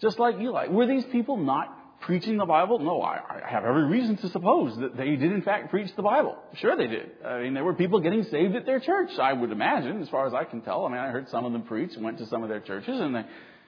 Just 0.00 0.18
like 0.18 0.38
Eli. 0.38 0.68
Were 0.68 0.86
these 0.86 1.04
people 1.06 1.38
not 1.38 1.75
preaching 2.06 2.36
the 2.36 2.46
Bible? 2.46 2.78
No, 2.78 3.02
I, 3.02 3.20
I, 3.28 3.50
have 3.50 3.64
every 3.64 3.84
reason 3.84 4.16
to 4.18 4.28
suppose 4.30 4.78
that 4.78 4.96
they 4.96 5.16
did 5.16 5.32
in 5.32 5.42
fact 5.42 5.70
preach 5.70 5.94
the 5.96 6.02
Bible. 6.02 6.38
Sure 6.54 6.76
they 6.76 6.86
did. 6.86 7.10
I 7.24 7.40
mean, 7.40 7.52
there 7.52 7.64
were 7.64 7.74
people 7.74 8.00
getting 8.00 8.22
saved 8.22 8.54
at 8.54 8.64
their 8.64 8.78
church, 8.78 9.10
I 9.18 9.32
would 9.32 9.50
imagine, 9.50 10.00
as 10.00 10.08
far 10.08 10.24
as 10.24 10.32
I 10.32 10.44
can 10.44 10.60
tell. 10.62 10.86
I 10.86 10.88
mean, 10.88 10.98
I 10.98 11.08
heard 11.08 11.28
some 11.28 11.44
of 11.44 11.52
them 11.52 11.62
preach 11.62 11.96
went 11.98 12.18
to 12.18 12.26
some 12.26 12.44
of 12.44 12.48
their 12.48 12.60
churches 12.60 13.00
and 13.00 13.16
they, 13.16 13.24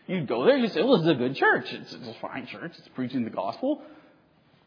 you'd 0.07 0.29
go 0.29 0.47
there, 0.47 0.57
you'd 0.57 0.73
say, 0.73 0.83
well, 0.83 0.99
this 0.99 1.07
is 1.07 1.13
a 1.13 1.15
good 1.17 1.35
church. 1.35 1.67
It's, 1.73 1.93
it's 1.93 2.09
a 2.09 2.17
fine 2.23 2.47
church. 2.47 2.73
It's 2.79 2.89
preaching 2.95 3.25
the 3.25 3.31
gospel. 3.31 3.83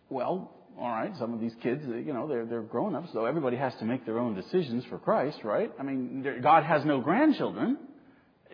Well, 0.10 0.52
all 0.78 0.90
right, 0.90 1.16
some 1.18 1.34
of 1.34 1.40
these 1.40 1.56
kids, 1.64 1.84
you 1.86 2.14
know, 2.14 2.28
they're, 2.28 2.46
they're 2.46 2.62
grown 2.62 2.94
up, 2.96 3.06
so 3.14 3.26
everybody 3.26 3.56
has 3.56 3.74
to 3.76 3.86
make 3.86 4.06
their 4.06 4.20
own 4.20 4.36
decisions 4.36 4.84
for 4.86 5.00
Christ, 5.00 5.40
right? 5.46 5.72
I 5.80 5.84
mean, 5.84 6.26
God 6.42 6.64
has 6.64 6.84
no 6.84 7.00
grandchildren 7.00 7.78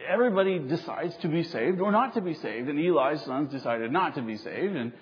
everybody 0.08 0.60
decides 0.60 1.15
to 1.17 1.27
be 1.27 1.43
saved 1.43 1.80
or 1.80 1.91
not 1.91 2.13
to 2.13 2.21
be 2.21 2.34
saved. 2.36 2.69
And 2.69 2.80
Eli's 2.80 3.21
sons 3.23 3.51
decided 3.51 3.91
not 3.91 4.15
to 4.15 4.21
be 4.21 4.38
saved. 4.38 4.75
And 4.75 4.93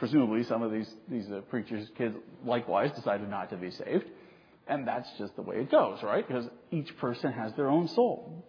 presumably 0.00 0.42
some 0.44 0.62
of 0.62 0.72
these, 0.72 0.90
these 1.08 1.30
uh, 1.30 1.42
preachers' 1.50 1.86
kids 1.96 2.16
likewise 2.44 2.90
decided 2.92 3.28
not 3.28 3.50
to 3.50 3.56
be 3.56 3.70
saved. 3.70 4.06
And 4.66 4.88
that's 4.88 5.08
just 5.18 5.36
the 5.36 5.42
way 5.42 5.56
it 5.56 5.70
goes, 5.70 6.02
right? 6.02 6.26
Because 6.26 6.46
each 6.70 6.96
person 6.96 7.32
has 7.32 7.52
their 7.54 7.68
own 7.68 7.86
soul. 7.86 8.44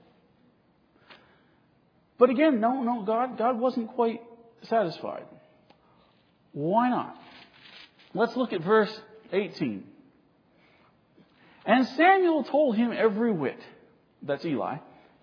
But 2.18 2.30
again, 2.30 2.62
no, 2.62 2.82
no, 2.84 3.04
God, 3.04 3.38
God 3.38 3.60
wasn't 3.60 3.90
quite 3.90 4.22
satisfied. 4.64 5.26
Why 6.54 6.90
not? 6.90 7.18
Let's 8.14 8.36
look 8.38 8.54
at 8.54 8.62
verse 8.62 9.02
18. 9.34 9.84
And 11.66 11.86
Samuel 11.86 12.44
told 12.46 12.78
him 12.78 12.94
every 12.94 13.32
whit, 13.32 13.60
that's 14.24 14.46
Eli, 14.46 14.78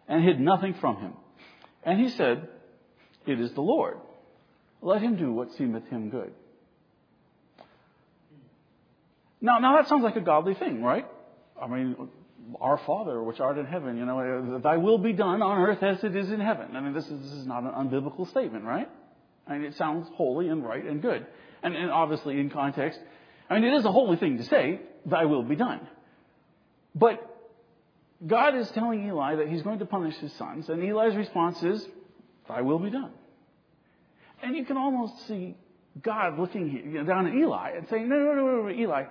and 0.07 0.25
hid 0.25 0.41
nothing 0.41 0.75
from 0.75 0.99
him. 0.99 1.13
And 1.85 1.99
he 1.99 2.11
said, 2.11 2.49
It 3.27 3.41
is 3.41 3.53
the 3.53 3.63
Lord. 3.63 3.99
Let 4.81 5.03
him 5.03 5.17
do 5.17 5.33
what 5.33 5.53
seemeth 5.55 5.87
him 5.89 6.11
good. 6.11 6.33
Now, 9.41 9.59
now 9.59 9.77
that 9.77 9.89
sounds 9.89 10.03
like 10.03 10.17
a 10.17 10.21
godly 10.21 10.55
thing, 10.55 10.83
right? 10.83 11.07
I 11.61 11.67
mean, 11.67 12.09
our 12.61 12.79
Father, 12.79 13.23
which 13.23 13.41
art 13.41 13.59
in 13.59 13.67
heaven, 13.67 13.97
you 13.97 14.07
know, 14.07 14.61
thy 14.63 14.77
will 14.77 14.99
be 14.99 15.13
done 15.13 15.43
on 15.43 15.59
earth 15.59 15.83
as 15.83 16.03
it 16.03 16.17
is 16.17 16.31
in 16.31 16.41
heaven. 16.41 16.77
I 16.77 16.81
mean, 16.81 16.93
this 16.93 17.05
is, 17.05 17.21
this 17.21 17.33
is 17.33 17.47
not 17.47 17.63
an 17.63 17.71
unbiblical 17.71 18.29
statement, 18.29 18.65
right? 18.65 18.89
I 19.47 19.59
mean, 19.59 19.65
it 19.65 19.77
sounds 19.77 20.09
holy 20.15 20.49
and 20.49 20.65
right 20.65 20.85
and 20.85 21.01
good. 21.01 21.27
And, 21.63 21.75
and 21.75 21.91
obviously, 21.91 22.39
in 22.39 22.51
context, 22.51 23.01
I 23.51 23.55
mean, 23.55 23.65
it 23.65 23.77
is 23.77 23.85
a 23.85 23.93
holy 23.93 24.17
thing 24.17 24.39
to 24.39 24.45
say, 24.45 24.81
thy 25.07 25.25
will 25.25 25.43
be 25.43 25.57
done. 25.57 25.81
But 26.95 27.25
God 28.27 28.57
is 28.57 28.71
telling 28.73 29.07
Eli 29.07 29.37
that 29.37 29.49
he's 29.49 29.63
going 29.63 29.79
to 29.79 29.87
punish 29.87 30.17
his 30.17 30.33
sons, 30.35 30.69
and 30.69 30.83
Eli's 30.83 31.17
response 31.17 31.63
is, 31.63 31.87
Thy 32.49 32.63
will 32.63 32.79
be 32.79 32.91
done. 32.91 33.13
And 34.43 34.57
you 34.57 34.65
can 34.65 34.77
almost 34.77 35.27
see 35.27 35.57
God 36.03 36.39
looking 36.39 37.05
down 37.07 37.27
at 37.27 37.35
Eli 37.35 37.73
and 37.77 37.89
saying, 37.89 38.09
No, 38.09 38.17
no, 38.17 38.33
no, 38.35 38.47
no, 38.47 38.63
no, 38.63 38.71
Eli. 38.71 39.05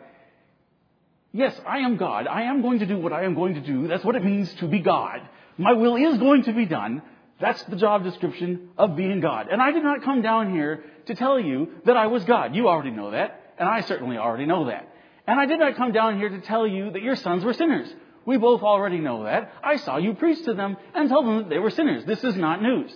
Yes, 1.33 1.59
I 1.67 1.79
am 1.79 1.97
God. 1.97 2.27
I 2.27 2.43
am 2.43 2.61
going 2.61 2.79
to 2.79 2.85
do 2.85 2.97
what 2.97 3.13
I 3.13 3.23
am 3.23 3.35
going 3.35 3.55
to 3.55 3.61
do. 3.61 3.87
That's 3.87 4.03
what 4.03 4.15
it 4.15 4.23
means 4.23 4.53
to 4.55 4.67
be 4.67 4.79
God. 4.79 5.21
My 5.57 5.73
will 5.73 5.95
is 5.95 6.17
going 6.17 6.43
to 6.43 6.53
be 6.53 6.65
done. 6.65 7.01
That's 7.39 7.61
the 7.63 7.75
job 7.75 8.03
description 8.03 8.69
of 8.77 8.95
being 8.95 9.19
God. 9.19 9.47
And 9.51 9.61
I 9.61 9.71
did 9.71 9.83
not 9.83 10.03
come 10.03 10.21
down 10.21 10.51
here 10.51 10.83
to 11.05 11.15
tell 11.15 11.39
you 11.39 11.69
that 11.85 11.97
I 11.97 12.07
was 12.07 12.23
God. 12.23 12.55
You 12.55 12.67
already 12.67 12.91
know 12.91 13.11
that. 13.11 13.53
And 13.59 13.67
I 13.67 13.81
certainly 13.81 14.17
already 14.17 14.45
know 14.45 14.65
that. 14.65 14.87
And 15.27 15.39
I 15.39 15.45
did 15.45 15.59
not 15.59 15.75
come 15.75 15.91
down 15.91 16.17
here 16.17 16.29
to 16.29 16.39
tell 16.41 16.65
you 16.65 16.91
that 16.91 17.01
your 17.01 17.15
sons 17.15 17.43
were 17.43 17.53
sinners. 17.53 17.93
We 18.25 18.37
both 18.37 18.61
already 18.61 18.99
know 18.99 19.23
that. 19.23 19.53
I 19.63 19.77
saw 19.77 19.97
you 19.97 20.13
preach 20.13 20.43
to 20.45 20.53
them 20.53 20.77
and 20.93 21.09
tell 21.09 21.23
them 21.23 21.37
that 21.37 21.49
they 21.49 21.59
were 21.59 21.69
sinners. 21.69 22.05
This 22.05 22.23
is 22.23 22.35
not 22.35 22.61
news. 22.61 22.91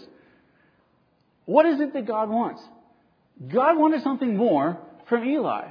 What 1.51 1.65
is 1.65 1.81
it 1.81 1.91
that 1.93 2.07
God 2.07 2.29
wants? 2.29 2.61
God 3.53 3.77
wanted 3.77 4.03
something 4.03 4.37
more 4.37 4.77
from 5.09 5.27
Eli. 5.27 5.67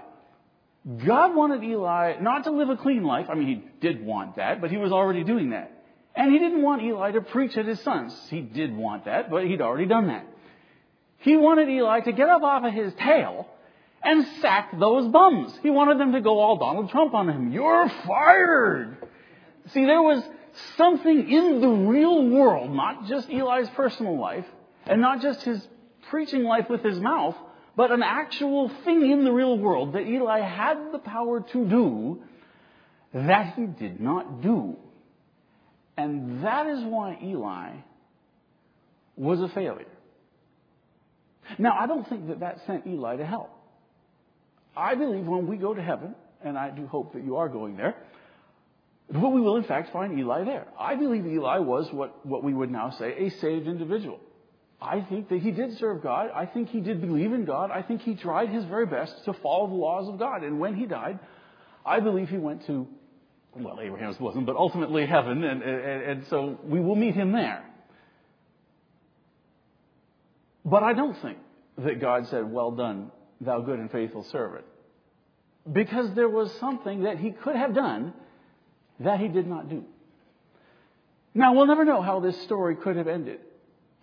God 1.06 1.34
wanted 1.34 1.64
Eli 1.64 2.16
not 2.20 2.44
to 2.44 2.50
live 2.50 2.68
a 2.68 2.76
clean 2.76 3.02
life. 3.02 3.26
I 3.30 3.34
mean, 3.34 3.48
he 3.48 3.64
did 3.80 4.04
want 4.04 4.36
that, 4.36 4.60
but 4.60 4.70
he 4.70 4.76
was 4.76 4.92
already 4.92 5.24
doing 5.24 5.50
that. 5.50 5.72
And 6.14 6.32
he 6.32 6.38
didn't 6.38 6.60
want 6.60 6.82
Eli 6.82 7.12
to 7.12 7.22
preach 7.22 7.56
at 7.56 7.64
his 7.64 7.80
sons. 7.80 8.14
He 8.28 8.42
did 8.42 8.76
want 8.76 9.06
that, 9.06 9.30
but 9.30 9.46
he'd 9.46 9.62
already 9.62 9.86
done 9.86 10.08
that. 10.08 10.26
He 11.18 11.38
wanted 11.38 11.70
Eli 11.70 12.00
to 12.00 12.12
get 12.12 12.28
up 12.28 12.42
off 12.42 12.62
of 12.62 12.74
his 12.74 12.92
tail 12.94 13.48
and 14.02 14.26
sack 14.42 14.78
those 14.78 15.10
bums. 15.10 15.58
He 15.62 15.70
wanted 15.70 15.98
them 15.98 16.12
to 16.12 16.20
go 16.20 16.40
all 16.40 16.58
Donald 16.58 16.90
Trump 16.90 17.14
on 17.14 17.30
him. 17.30 17.52
You're 17.52 17.90
fired! 18.06 18.98
See, 19.72 19.86
there 19.86 20.02
was 20.02 20.22
something 20.76 21.30
in 21.30 21.62
the 21.62 21.68
real 21.68 22.28
world, 22.28 22.70
not 22.70 23.06
just 23.06 23.30
Eli's 23.30 23.70
personal 23.70 24.18
life, 24.20 24.44
and 24.86 25.00
not 25.00 25.20
just 25.22 25.42
his 25.42 25.66
preaching 26.08 26.44
life 26.44 26.68
with 26.68 26.82
his 26.82 26.98
mouth, 26.98 27.36
but 27.76 27.90
an 27.90 28.02
actual 28.02 28.70
thing 28.84 29.10
in 29.10 29.24
the 29.24 29.32
real 29.32 29.56
world 29.58 29.94
that 29.94 30.06
Eli 30.06 30.40
had 30.40 30.92
the 30.92 30.98
power 30.98 31.40
to 31.40 31.66
do 31.66 32.22
that 33.14 33.54
he 33.54 33.66
did 33.66 34.00
not 34.00 34.42
do. 34.42 34.76
And 35.96 36.44
that 36.44 36.66
is 36.66 36.82
why 36.84 37.18
Eli 37.22 37.72
was 39.16 39.40
a 39.40 39.48
failure. 39.48 39.86
Now, 41.58 41.76
I 41.78 41.86
don't 41.86 42.08
think 42.08 42.28
that 42.28 42.40
that 42.40 42.60
sent 42.66 42.86
Eli 42.86 43.16
to 43.16 43.26
hell. 43.26 43.50
I 44.76 44.94
believe 44.94 45.26
when 45.26 45.46
we 45.46 45.56
go 45.56 45.74
to 45.74 45.82
heaven, 45.82 46.14
and 46.44 46.56
I 46.56 46.70
do 46.70 46.86
hope 46.86 47.12
that 47.14 47.24
you 47.24 47.36
are 47.36 47.48
going 47.48 47.76
there, 47.76 47.96
but 49.10 49.30
we 49.30 49.40
will 49.40 49.56
in 49.56 49.64
fact 49.64 49.92
find 49.92 50.18
Eli 50.18 50.44
there. 50.44 50.68
I 50.78 50.94
believe 50.94 51.26
Eli 51.26 51.58
was 51.58 51.92
what, 51.92 52.24
what 52.24 52.44
we 52.44 52.54
would 52.54 52.70
now 52.70 52.90
say 52.90 53.26
a 53.26 53.30
saved 53.30 53.66
individual. 53.66 54.20
I 54.82 55.02
think 55.02 55.28
that 55.28 55.40
he 55.40 55.50
did 55.50 55.76
serve 55.76 56.02
God. 56.02 56.30
I 56.34 56.46
think 56.46 56.70
he 56.70 56.80
did 56.80 57.00
believe 57.00 57.32
in 57.32 57.44
God. 57.44 57.70
I 57.70 57.82
think 57.82 58.00
he 58.00 58.14
tried 58.14 58.48
his 58.48 58.64
very 58.64 58.86
best 58.86 59.24
to 59.26 59.34
follow 59.34 59.66
the 59.68 59.74
laws 59.74 60.08
of 60.08 60.18
God. 60.18 60.42
And 60.42 60.58
when 60.58 60.74
he 60.74 60.86
died, 60.86 61.18
I 61.84 62.00
believe 62.00 62.30
he 62.30 62.38
went 62.38 62.66
to, 62.66 62.86
well, 63.54 63.78
Abraham's 63.80 64.16
bosom, 64.16 64.46
but 64.46 64.56
ultimately 64.56 65.04
heaven. 65.04 65.44
And, 65.44 65.62
and, 65.62 66.02
and 66.02 66.26
so 66.28 66.58
we 66.64 66.80
will 66.80 66.96
meet 66.96 67.14
him 67.14 67.32
there. 67.32 67.62
But 70.64 70.82
I 70.82 70.94
don't 70.94 71.20
think 71.20 71.38
that 71.78 72.00
God 72.00 72.26
said, 72.28 72.50
Well 72.50 72.70
done, 72.70 73.10
thou 73.40 73.60
good 73.60 73.78
and 73.78 73.90
faithful 73.90 74.24
servant. 74.24 74.64
Because 75.70 76.14
there 76.14 76.28
was 76.28 76.52
something 76.58 77.02
that 77.02 77.18
he 77.18 77.32
could 77.32 77.56
have 77.56 77.74
done 77.74 78.14
that 79.00 79.20
he 79.20 79.28
did 79.28 79.46
not 79.46 79.68
do. 79.68 79.84
Now, 81.34 81.54
we'll 81.54 81.66
never 81.66 81.84
know 81.84 82.02
how 82.02 82.20
this 82.20 82.40
story 82.42 82.76
could 82.76 82.96
have 82.96 83.08
ended. 83.08 83.40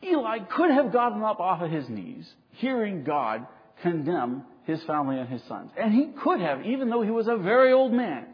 Eli 0.04 0.40
could 0.40 0.72
have 0.72 0.92
gotten 0.92 1.24
up 1.24 1.40
off 1.40 1.62
of 1.62 1.72
his 1.72 1.90
knees, 1.90 2.32
hearing 2.52 3.04
God 3.04 3.48
condemn 3.82 4.44
his 4.66 4.84
family 4.84 5.18
and 5.18 5.30
his 5.30 5.42
sons. 5.44 5.72
And 5.78 5.94
he 5.94 6.08
could 6.08 6.40
have, 6.40 6.66
even 6.66 6.90
though 6.90 7.02
he 7.02 7.12
was 7.12 7.28
a 7.28 7.38
very 7.38 7.72
old 7.72 7.94
man. 7.94 8.26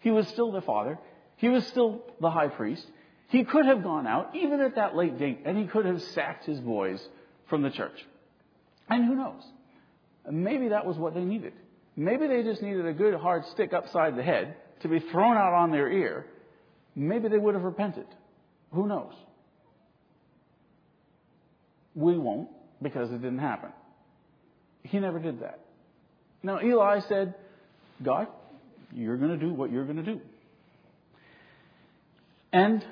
He 0.00 0.10
was 0.10 0.28
still 0.28 0.52
the 0.52 0.60
father. 0.60 0.98
He 1.36 1.48
was 1.48 1.66
still 1.66 2.02
the 2.20 2.30
high 2.30 2.48
priest. 2.48 2.86
He 3.28 3.44
could 3.44 3.66
have 3.66 3.82
gone 3.82 4.06
out, 4.06 4.34
even 4.36 4.60
at 4.60 4.76
that 4.76 4.94
late 4.94 5.18
date, 5.18 5.40
and 5.44 5.58
he 5.58 5.66
could 5.66 5.86
have 5.86 6.00
sacked 6.02 6.44
his 6.44 6.60
boys 6.60 7.06
from 7.48 7.62
the 7.62 7.70
church. 7.70 8.04
And 8.88 9.04
who 9.04 9.16
knows? 9.16 9.42
Maybe 10.30 10.68
that 10.68 10.86
was 10.86 10.96
what 10.96 11.14
they 11.14 11.24
needed. 11.24 11.52
Maybe 11.96 12.26
they 12.26 12.42
just 12.42 12.62
needed 12.62 12.86
a 12.86 12.92
good 12.92 13.14
hard 13.14 13.44
stick 13.46 13.72
upside 13.72 14.16
the 14.16 14.22
head 14.22 14.56
to 14.80 14.88
be 14.88 15.00
thrown 15.00 15.36
out 15.36 15.52
on 15.52 15.70
their 15.70 15.90
ear. 15.90 16.26
Maybe 16.94 17.28
they 17.28 17.38
would 17.38 17.54
have 17.54 17.64
repented. 17.64 18.06
Who 18.72 18.86
knows? 18.86 19.12
We 21.94 22.18
won't 22.18 22.48
because 22.82 23.10
it 23.10 23.22
didn't 23.22 23.38
happen. 23.38 23.70
He 24.82 24.98
never 24.98 25.18
did 25.18 25.40
that. 25.40 25.60
Now, 26.42 26.60
Eli 26.60 27.00
said, 27.00 27.34
God, 28.02 28.28
you're 28.92 29.16
going 29.16 29.30
to 29.30 29.36
do 29.36 29.52
what 29.52 29.72
you're 29.72 29.84
going 29.84 29.96
to 29.96 30.02
do. 30.02 30.20
And 32.52 32.84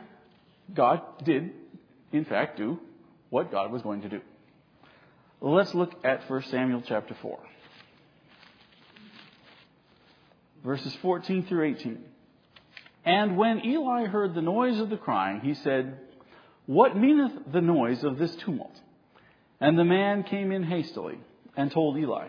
God 0.74 1.02
did, 1.24 1.50
in 2.12 2.24
fact, 2.24 2.56
do 2.56 2.80
what 3.30 3.50
God 3.50 3.70
was 3.70 3.82
going 3.82 4.02
to 4.02 4.08
do. 4.08 4.20
Let's 5.40 5.74
look 5.74 5.92
at 6.04 6.28
1 6.28 6.42
Samuel 6.44 6.82
chapter 6.86 7.16
4. 7.20 7.38
Verses 10.64 10.96
14 11.02 11.46
through 11.46 11.74
18. 11.74 12.04
And 13.04 13.36
when 13.36 13.64
Eli 13.64 14.06
heard 14.06 14.34
the 14.34 14.42
noise 14.42 14.78
of 14.78 14.88
the 14.88 14.96
crying, 14.96 15.40
he 15.40 15.54
said, 15.54 15.98
What 16.66 16.96
meaneth 16.96 17.32
the 17.52 17.60
noise 17.60 18.04
of 18.04 18.18
this 18.18 18.34
tumult? 18.36 18.74
And 19.62 19.78
the 19.78 19.84
man 19.84 20.24
came 20.24 20.50
in 20.50 20.64
hastily 20.64 21.20
and 21.56 21.70
told 21.70 21.96
Eli. 21.96 22.26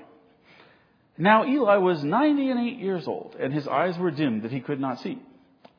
Now 1.18 1.46
Eli 1.46 1.78
was 1.78 2.04
ninety 2.04 2.52
and 2.52 2.60
eight 2.60 2.78
years 2.78 3.08
old, 3.08 3.36
and 3.40 3.52
his 3.52 3.68
eyes 3.68 3.98
were 3.98 4.12
dim 4.12 4.42
that 4.42 4.52
he 4.52 4.60
could 4.60 4.80
not 4.80 5.00
see. 5.00 5.20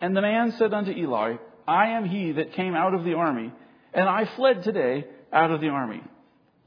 And 0.00 0.16
the 0.16 0.20
man 0.20 0.50
said 0.58 0.74
unto 0.74 0.90
Eli, 0.90 1.36
I 1.68 1.90
am 1.90 2.06
he 2.06 2.32
that 2.32 2.54
came 2.54 2.74
out 2.74 2.92
of 2.92 3.04
the 3.04 3.14
army, 3.14 3.52
and 3.92 4.08
I 4.08 4.24
fled 4.24 4.64
today 4.64 5.04
out 5.32 5.52
of 5.52 5.60
the 5.60 5.68
army. 5.68 6.02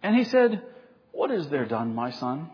And 0.02 0.15
he 0.15 0.23
said, 0.23 0.63
What 1.12 1.32
is 1.32 1.50
there 1.50 1.65
done, 1.65 1.93
my 1.93 2.12
son? 2.12 2.50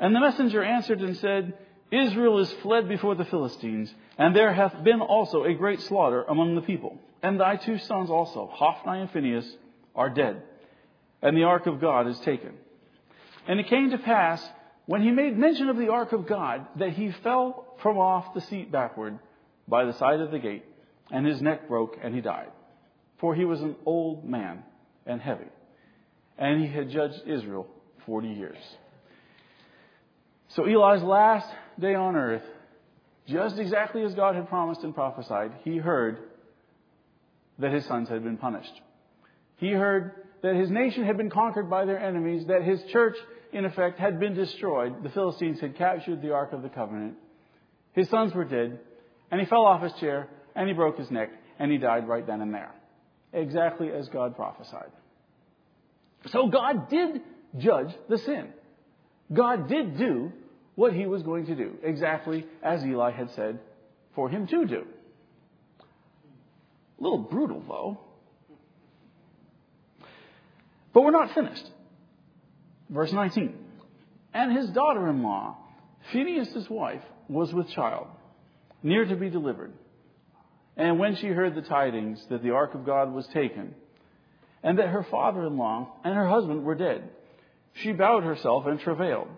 And 0.00 0.12
the 0.12 0.20
messenger 0.20 0.60
answered 0.60 1.02
and 1.02 1.16
said, 1.18 1.56
Israel 1.92 2.40
is 2.40 2.52
fled 2.62 2.88
before 2.88 3.14
the 3.14 3.26
Philistines, 3.26 3.94
and 4.18 4.34
there 4.34 4.52
hath 4.52 4.82
been 4.82 5.00
also 5.00 5.44
a 5.44 5.54
great 5.54 5.80
slaughter 5.82 6.24
among 6.24 6.56
the 6.56 6.62
people. 6.62 6.98
And 7.22 7.38
thy 7.38 7.54
two 7.54 7.78
sons 7.78 8.10
also, 8.10 8.50
Hophni 8.52 9.02
and 9.02 9.10
Phinehas, 9.12 9.56
are 9.94 10.10
dead, 10.10 10.42
and 11.24 11.36
the 11.36 11.42
ark 11.42 11.66
of 11.66 11.80
God 11.80 12.06
is 12.06 12.18
taken. 12.20 12.52
And 13.48 13.58
it 13.58 13.66
came 13.66 13.90
to 13.90 13.98
pass, 13.98 14.46
when 14.86 15.02
he 15.02 15.10
made 15.10 15.36
mention 15.36 15.68
of 15.68 15.76
the 15.76 15.88
ark 15.88 16.12
of 16.12 16.28
God, 16.28 16.66
that 16.76 16.90
he 16.90 17.10
fell 17.24 17.74
from 17.82 17.98
off 17.98 18.32
the 18.34 18.40
seat 18.42 18.70
backward 18.70 19.18
by 19.66 19.84
the 19.84 19.92
side 19.94 20.20
of 20.20 20.30
the 20.30 20.38
gate, 20.38 20.64
and 21.10 21.26
his 21.26 21.42
neck 21.42 21.66
broke, 21.66 21.98
and 22.00 22.14
he 22.14 22.20
died. 22.20 22.52
For 23.18 23.34
he 23.34 23.44
was 23.44 23.60
an 23.60 23.74
old 23.84 24.24
man 24.24 24.62
and 25.04 25.20
heavy 25.20 25.48
and 26.38 26.60
he 26.60 26.68
had 26.68 26.90
judged 26.90 27.22
Israel 27.26 27.66
40 28.06 28.28
years. 28.28 28.58
So 30.48 30.64
Eli's 30.64 31.02
last 31.02 31.48
day 31.78 31.94
on 31.94 32.16
earth, 32.16 32.42
just 33.26 33.58
exactly 33.58 34.02
as 34.02 34.14
God 34.14 34.34
had 34.34 34.48
promised 34.48 34.82
and 34.82 34.94
prophesied, 34.94 35.52
he 35.64 35.78
heard 35.78 36.18
that 37.58 37.72
his 37.72 37.84
sons 37.86 38.08
had 38.08 38.22
been 38.22 38.36
punished. 38.36 38.80
He 39.56 39.70
heard 39.70 40.23
that 40.44 40.56
his 40.56 40.70
nation 40.70 41.06
had 41.06 41.16
been 41.16 41.30
conquered 41.30 41.70
by 41.70 41.86
their 41.86 41.98
enemies, 41.98 42.44
that 42.48 42.62
his 42.62 42.78
church, 42.92 43.16
in 43.54 43.64
effect, 43.64 43.98
had 43.98 44.20
been 44.20 44.34
destroyed. 44.34 45.02
The 45.02 45.08
Philistines 45.08 45.58
had 45.58 45.74
captured 45.74 46.20
the 46.20 46.34
Ark 46.34 46.52
of 46.52 46.60
the 46.60 46.68
Covenant. 46.68 47.14
His 47.94 48.10
sons 48.10 48.34
were 48.34 48.44
dead, 48.44 48.78
and 49.30 49.40
he 49.40 49.46
fell 49.46 49.64
off 49.64 49.82
his 49.82 49.94
chair, 49.94 50.28
and 50.54 50.68
he 50.68 50.74
broke 50.74 50.98
his 50.98 51.10
neck, 51.10 51.30
and 51.58 51.72
he 51.72 51.78
died 51.78 52.06
right 52.06 52.26
then 52.26 52.42
and 52.42 52.52
there. 52.52 52.74
Exactly 53.32 53.90
as 53.90 54.06
God 54.10 54.36
prophesied. 54.36 54.90
So 56.26 56.48
God 56.48 56.90
did 56.90 57.22
judge 57.56 57.94
the 58.10 58.18
sin. 58.18 58.52
God 59.32 59.66
did 59.66 59.96
do 59.96 60.30
what 60.74 60.92
he 60.92 61.06
was 61.06 61.22
going 61.22 61.46
to 61.46 61.54
do, 61.54 61.72
exactly 61.82 62.44
as 62.62 62.84
Eli 62.84 63.12
had 63.12 63.30
said 63.30 63.60
for 64.14 64.28
him 64.28 64.46
to 64.48 64.66
do. 64.66 64.84
A 65.80 67.02
little 67.02 67.20
brutal, 67.20 67.64
though. 67.66 68.03
But 70.94 71.02
we're 71.02 71.10
not 71.10 71.34
finished. 71.34 71.68
Verse 72.88 73.12
19. 73.12 73.54
And 74.32 74.56
his 74.56 74.70
daughter 74.70 75.08
in 75.08 75.22
law, 75.22 75.58
Phinehas' 76.12 76.70
wife, 76.70 77.02
was 77.28 77.52
with 77.52 77.68
child, 77.70 78.06
near 78.82 79.04
to 79.04 79.16
be 79.16 79.28
delivered. 79.28 79.72
And 80.76 80.98
when 80.98 81.16
she 81.16 81.28
heard 81.28 81.54
the 81.54 81.62
tidings 81.62 82.24
that 82.30 82.42
the 82.42 82.50
ark 82.50 82.74
of 82.74 82.86
God 82.86 83.12
was 83.12 83.26
taken, 83.28 83.74
and 84.62 84.78
that 84.78 84.88
her 84.88 85.06
father 85.10 85.46
in 85.46 85.58
law 85.58 85.92
and 86.04 86.14
her 86.14 86.26
husband 86.26 86.64
were 86.64 86.74
dead. 86.74 87.10
She 87.74 87.92
bowed 87.92 88.24
herself 88.24 88.66
and 88.66 88.80
travailed, 88.80 89.28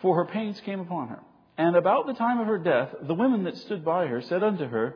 for 0.00 0.16
her 0.16 0.26
pains 0.26 0.60
came 0.64 0.80
upon 0.80 1.08
her. 1.08 1.20
And 1.58 1.76
about 1.76 2.06
the 2.06 2.14
time 2.14 2.40
of 2.40 2.46
her 2.46 2.58
death, 2.58 2.90
the 3.02 3.14
women 3.14 3.44
that 3.44 3.56
stood 3.56 3.84
by 3.84 4.06
her 4.06 4.22
said 4.22 4.42
unto 4.42 4.66
her, 4.66 4.94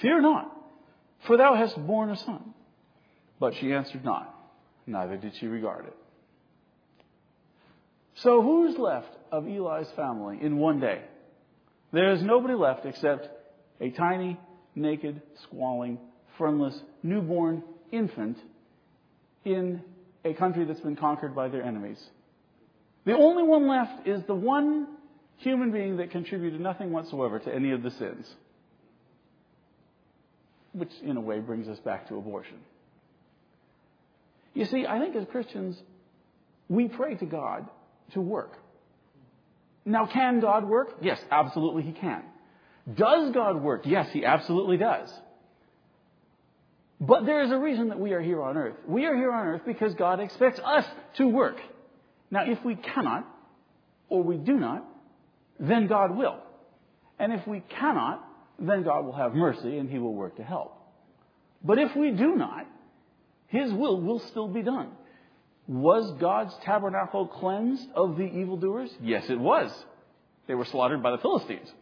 Fear 0.00 0.22
not, 0.22 0.50
for 1.26 1.36
thou 1.36 1.54
hast 1.54 1.76
borne 1.86 2.10
a 2.10 2.16
son. 2.16 2.54
But 3.38 3.54
she 3.56 3.72
answered 3.72 4.04
not, 4.04 4.34
neither 4.86 5.16
did 5.16 5.32
she 5.38 5.46
regard 5.46 5.86
it. 5.86 5.96
So 8.16 8.40
who's 8.40 8.78
left 8.78 9.10
of 9.30 9.46
Eli's 9.46 9.90
family 9.94 10.38
in 10.40 10.56
one 10.56 10.80
day? 10.80 11.02
There 11.92 12.12
is 12.12 12.22
nobody 12.22 12.54
left 12.54 12.86
except 12.86 13.28
a 13.80 13.90
tiny, 13.90 14.38
naked, 14.74 15.20
squalling, 15.44 15.98
friendless, 16.38 16.78
newborn 17.02 17.62
infant 17.92 18.38
in 19.44 19.82
a 20.24 20.34
country 20.34 20.64
that's 20.64 20.80
been 20.80 20.96
conquered 20.96 21.34
by 21.34 21.48
their 21.48 21.62
enemies. 21.62 22.02
The 23.04 23.12
only 23.12 23.42
one 23.42 23.68
left 23.68 24.06
is 24.06 24.22
the 24.26 24.34
one 24.34 24.88
human 25.38 25.70
being 25.70 25.98
that 25.98 26.10
contributed 26.10 26.60
nothing 26.60 26.90
whatsoever 26.90 27.38
to 27.38 27.54
any 27.54 27.70
of 27.72 27.82
the 27.82 27.90
sins. 27.92 28.26
Which, 30.72 30.90
in 31.02 31.16
a 31.16 31.20
way, 31.20 31.38
brings 31.38 31.68
us 31.68 31.78
back 31.78 32.08
to 32.08 32.16
abortion. 32.16 32.58
You 34.56 34.64
see, 34.64 34.86
I 34.86 34.98
think 34.98 35.14
as 35.14 35.26
Christians, 35.30 35.76
we 36.70 36.88
pray 36.88 37.14
to 37.16 37.26
God 37.26 37.68
to 38.14 38.22
work. 38.22 38.56
Now, 39.84 40.06
can 40.06 40.40
God 40.40 40.66
work? 40.66 40.96
Yes, 41.02 41.20
absolutely 41.30 41.82
He 41.82 41.92
can. 41.92 42.22
Does 42.92 43.32
God 43.32 43.60
work? 43.60 43.82
Yes, 43.84 44.08
He 44.14 44.24
absolutely 44.24 44.78
does. 44.78 45.10
But 46.98 47.26
there 47.26 47.42
is 47.42 47.50
a 47.50 47.58
reason 47.58 47.88
that 47.88 48.00
we 48.00 48.14
are 48.14 48.20
here 48.22 48.42
on 48.42 48.56
earth. 48.56 48.76
We 48.88 49.04
are 49.04 49.14
here 49.14 49.30
on 49.30 49.46
earth 49.46 49.60
because 49.66 49.92
God 49.92 50.20
expects 50.20 50.58
us 50.64 50.86
to 51.18 51.28
work. 51.28 51.60
Now, 52.30 52.50
if 52.50 52.64
we 52.64 52.76
cannot, 52.76 53.28
or 54.08 54.22
we 54.22 54.38
do 54.38 54.54
not, 54.54 54.86
then 55.60 55.86
God 55.86 56.16
will. 56.16 56.38
And 57.18 57.30
if 57.30 57.46
we 57.46 57.60
cannot, 57.60 58.26
then 58.58 58.84
God 58.84 59.04
will 59.04 59.12
have 59.12 59.34
mercy 59.34 59.76
and 59.76 59.90
He 59.90 59.98
will 59.98 60.14
work 60.14 60.36
to 60.36 60.42
help. 60.42 60.80
But 61.62 61.78
if 61.78 61.94
we 61.94 62.12
do 62.12 62.34
not, 62.36 62.66
His 63.48 63.72
will 63.72 64.00
will 64.00 64.20
still 64.20 64.48
be 64.48 64.62
done. 64.62 64.90
Was 65.68 66.12
God's 66.20 66.54
tabernacle 66.64 67.26
cleansed 67.26 67.88
of 67.94 68.16
the 68.16 68.24
evildoers? 68.24 68.90
Yes, 69.00 69.24
it 69.28 69.38
was. 69.38 69.72
They 70.46 70.54
were 70.54 70.64
slaughtered 70.64 71.02
by 71.02 71.10
the 71.10 71.18
Philistines. 71.18 71.72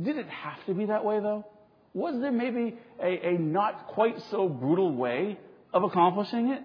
Did 0.00 0.16
it 0.16 0.28
have 0.28 0.64
to 0.66 0.74
be 0.74 0.86
that 0.86 1.04
way, 1.04 1.20
though? 1.20 1.44
Was 1.92 2.20
there 2.20 2.30
maybe 2.30 2.76
a, 3.02 3.28
a 3.30 3.32
not 3.38 3.88
quite 3.88 4.20
so 4.30 4.48
brutal 4.48 4.94
way 4.94 5.38
of 5.72 5.82
accomplishing 5.82 6.50
it? 6.50 6.62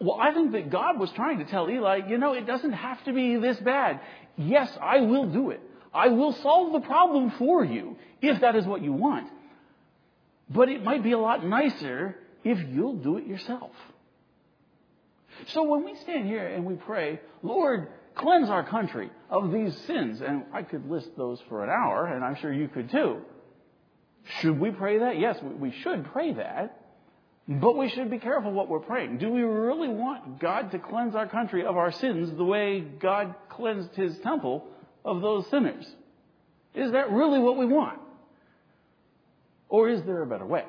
Well, 0.00 0.18
I 0.20 0.32
think 0.34 0.52
that 0.52 0.70
God 0.70 0.98
was 0.98 1.10
trying 1.12 1.38
to 1.38 1.44
tell 1.44 1.70
Eli, 1.70 2.08
you 2.08 2.18
know, 2.18 2.34
it 2.34 2.46
doesn't 2.46 2.72
have 2.72 3.02
to 3.04 3.12
be 3.12 3.36
this 3.36 3.56
bad. 3.58 4.00
Yes, 4.36 4.70
I 4.82 5.00
will 5.00 5.26
do 5.26 5.50
it. 5.50 5.60
I 5.94 6.08
will 6.08 6.32
solve 6.32 6.72
the 6.72 6.86
problem 6.86 7.32
for 7.38 7.64
you 7.64 7.96
if 8.20 8.40
that 8.42 8.56
is 8.56 8.66
what 8.66 8.82
you 8.82 8.92
want. 8.92 9.28
But 10.48 10.68
it 10.68 10.82
might 10.82 11.02
be 11.02 11.12
a 11.12 11.18
lot 11.18 11.44
nicer 11.44 12.16
if 12.44 12.58
you'll 12.70 12.96
do 12.96 13.16
it 13.18 13.26
yourself. 13.26 13.72
So 15.48 15.64
when 15.64 15.84
we 15.84 15.94
stand 15.96 16.26
here 16.26 16.46
and 16.46 16.64
we 16.64 16.74
pray, 16.74 17.20
Lord, 17.42 17.88
cleanse 18.14 18.48
our 18.48 18.64
country 18.64 19.10
of 19.28 19.52
these 19.52 19.76
sins, 19.86 20.20
and 20.20 20.44
I 20.52 20.62
could 20.62 20.88
list 20.88 21.10
those 21.16 21.40
for 21.48 21.62
an 21.62 21.70
hour, 21.70 22.06
and 22.06 22.24
I'm 22.24 22.36
sure 22.36 22.52
you 22.52 22.68
could 22.68 22.90
too. 22.90 23.20
Should 24.40 24.58
we 24.58 24.70
pray 24.70 24.98
that? 24.98 25.18
Yes, 25.18 25.38
we 25.42 25.72
should 25.82 26.04
pray 26.12 26.32
that. 26.34 26.82
But 27.48 27.76
we 27.76 27.88
should 27.90 28.10
be 28.10 28.18
careful 28.18 28.50
what 28.52 28.68
we're 28.68 28.80
praying. 28.80 29.18
Do 29.18 29.30
we 29.30 29.42
really 29.42 29.88
want 29.88 30.40
God 30.40 30.72
to 30.72 30.80
cleanse 30.80 31.14
our 31.14 31.28
country 31.28 31.64
of 31.64 31.76
our 31.76 31.92
sins 31.92 32.36
the 32.36 32.44
way 32.44 32.80
God 32.80 33.34
cleansed 33.48 33.94
his 33.94 34.18
temple 34.18 34.66
of 35.04 35.20
those 35.20 35.48
sinners? 35.48 35.86
Is 36.74 36.90
that 36.92 37.12
really 37.12 37.38
what 37.38 37.56
we 37.56 37.66
want? 37.66 38.00
Or 39.68 39.88
is 39.88 40.02
there 40.02 40.22
a 40.22 40.26
better 40.26 40.46
way? 40.46 40.64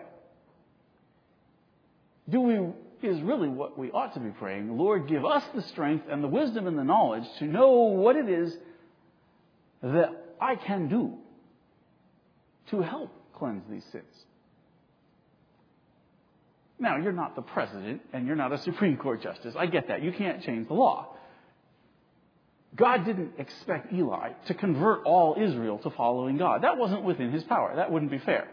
Do 2.30 2.42
we 2.42 2.60
is 3.02 3.22
really 3.22 3.48
what 3.48 3.78
we 3.78 3.92
ought 3.92 4.14
to 4.16 4.20
be 4.20 4.30
praying. 4.32 4.76
Lord, 4.78 5.08
give 5.08 5.26
us 5.26 5.44
the 5.54 5.62
strength 5.62 6.06
and 6.10 6.24
the 6.24 6.28
wisdom 6.28 6.68
and 6.68 6.78
the 6.78 6.84
knowledge 6.84 7.24
to 7.40 7.46
know 7.46 7.70
what 7.70 8.16
it 8.16 8.28
is 8.28 8.56
that 9.84 10.36
I 10.42 10.56
can 10.56 10.90
do 10.90 11.14
to 12.72 12.82
help 12.82 13.12
cleanse 13.36 13.64
these 13.70 13.86
sins. 13.92 14.06
Now, 16.80 16.98
you're 16.98 17.12
not 17.12 17.36
the 17.36 17.42
president 17.42 18.02
and 18.14 18.26
you're 18.26 18.36
not 18.36 18.52
a 18.52 18.58
Supreme 18.64 18.98
Court 18.98 19.22
justice. 19.22 19.56
I 19.58 19.68
get 19.68 19.88
that. 19.90 20.02
You 20.02 20.12
can't 20.12 20.44
change 20.44 20.68
the 20.68 20.74
law. 20.74 21.14
God 22.76 23.06
didn't 23.06 23.34
expect 23.40 23.94
Eli 23.94 24.34
to 24.48 24.54
convert 24.54 25.04
all 25.04 25.36
Israel 25.40 25.80
to 25.80 25.90
following 25.92 26.38
God. 26.38 26.64
That 26.64 26.78
wasn't 26.78 27.04
within 27.04 27.32
his 27.32 27.44
power. 27.44 27.76
That 27.76 27.92
wouldn't 27.92 28.12
be 28.12 28.20
fair. 28.20 28.50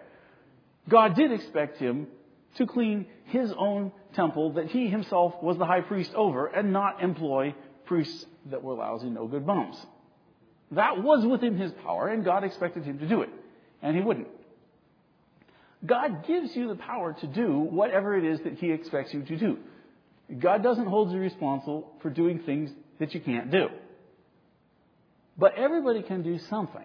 God 0.88 1.16
did 1.16 1.32
expect 1.32 1.78
him 1.78 2.08
to 2.56 2.66
clean 2.66 3.06
his 3.24 3.52
own 3.56 3.92
temple 4.14 4.54
that 4.54 4.66
he 4.66 4.88
himself 4.88 5.34
was 5.42 5.58
the 5.58 5.66
high 5.66 5.80
priest 5.80 6.12
over 6.14 6.46
and 6.46 6.72
not 6.72 7.02
employ 7.02 7.54
priests 7.86 8.24
that 8.50 8.62
were 8.62 8.74
lousy, 8.74 9.08
no 9.08 9.26
good 9.26 9.46
bums. 9.46 9.76
That 10.70 11.02
was 11.02 11.24
within 11.26 11.56
his 11.56 11.72
power, 11.84 12.08
and 12.08 12.24
God 12.24 12.44
expected 12.44 12.84
him 12.84 12.98
to 12.98 13.08
do 13.08 13.22
it. 13.22 13.30
And 13.82 13.96
he 13.96 14.02
wouldn't. 14.02 14.28
God 15.84 16.26
gives 16.26 16.54
you 16.56 16.68
the 16.68 16.76
power 16.76 17.12
to 17.20 17.26
do 17.26 17.58
whatever 17.58 18.16
it 18.16 18.24
is 18.24 18.40
that 18.40 18.54
He 18.54 18.70
expects 18.70 19.12
you 19.12 19.22
to 19.22 19.36
do. 19.36 19.58
God 20.38 20.62
doesn't 20.62 20.86
hold 20.86 21.12
you 21.12 21.18
responsible 21.18 21.92
for 22.00 22.08
doing 22.08 22.40
things 22.40 22.70
that 22.98 23.14
you 23.14 23.20
can't 23.20 23.50
do. 23.50 23.68
But 25.36 25.56
everybody 25.56 26.02
can 26.02 26.22
do 26.22 26.38
something. 26.38 26.84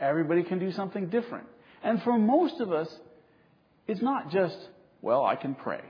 Everybody 0.00 0.42
can 0.42 0.58
do 0.58 0.72
something 0.72 1.08
different. 1.08 1.46
And 1.86 2.02
for 2.02 2.18
most 2.18 2.60
of 2.60 2.72
us, 2.72 2.88
it's 3.86 4.02
not 4.02 4.32
just, 4.32 4.58
well, 5.02 5.24
I 5.24 5.36
can 5.36 5.54
pray. 5.54 5.82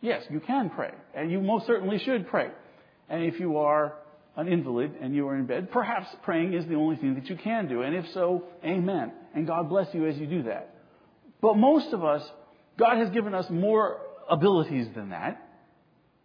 Yes, 0.00 0.22
you 0.30 0.38
can 0.38 0.70
pray. 0.70 0.92
And 1.12 1.28
you 1.28 1.40
most 1.40 1.66
certainly 1.66 1.98
should 1.98 2.28
pray. 2.28 2.50
And 3.08 3.24
if 3.24 3.40
you 3.40 3.58
are 3.58 3.94
an 4.36 4.46
invalid 4.46 4.92
and 5.00 5.12
you 5.12 5.26
are 5.26 5.36
in 5.36 5.46
bed, 5.46 5.72
perhaps 5.72 6.06
praying 6.22 6.54
is 6.54 6.66
the 6.66 6.76
only 6.76 6.94
thing 6.94 7.16
that 7.16 7.28
you 7.28 7.34
can 7.34 7.66
do. 7.66 7.82
And 7.82 7.96
if 7.96 8.04
so, 8.14 8.44
amen. 8.64 9.10
And 9.34 9.44
God 9.44 9.68
bless 9.68 9.92
you 9.92 10.06
as 10.06 10.16
you 10.16 10.26
do 10.28 10.44
that. 10.44 10.72
But 11.40 11.56
most 11.56 11.92
of 11.92 12.04
us, 12.04 12.22
God 12.78 12.98
has 12.98 13.10
given 13.10 13.34
us 13.34 13.46
more 13.50 13.98
abilities 14.30 14.86
than 14.94 15.10
that, 15.10 15.42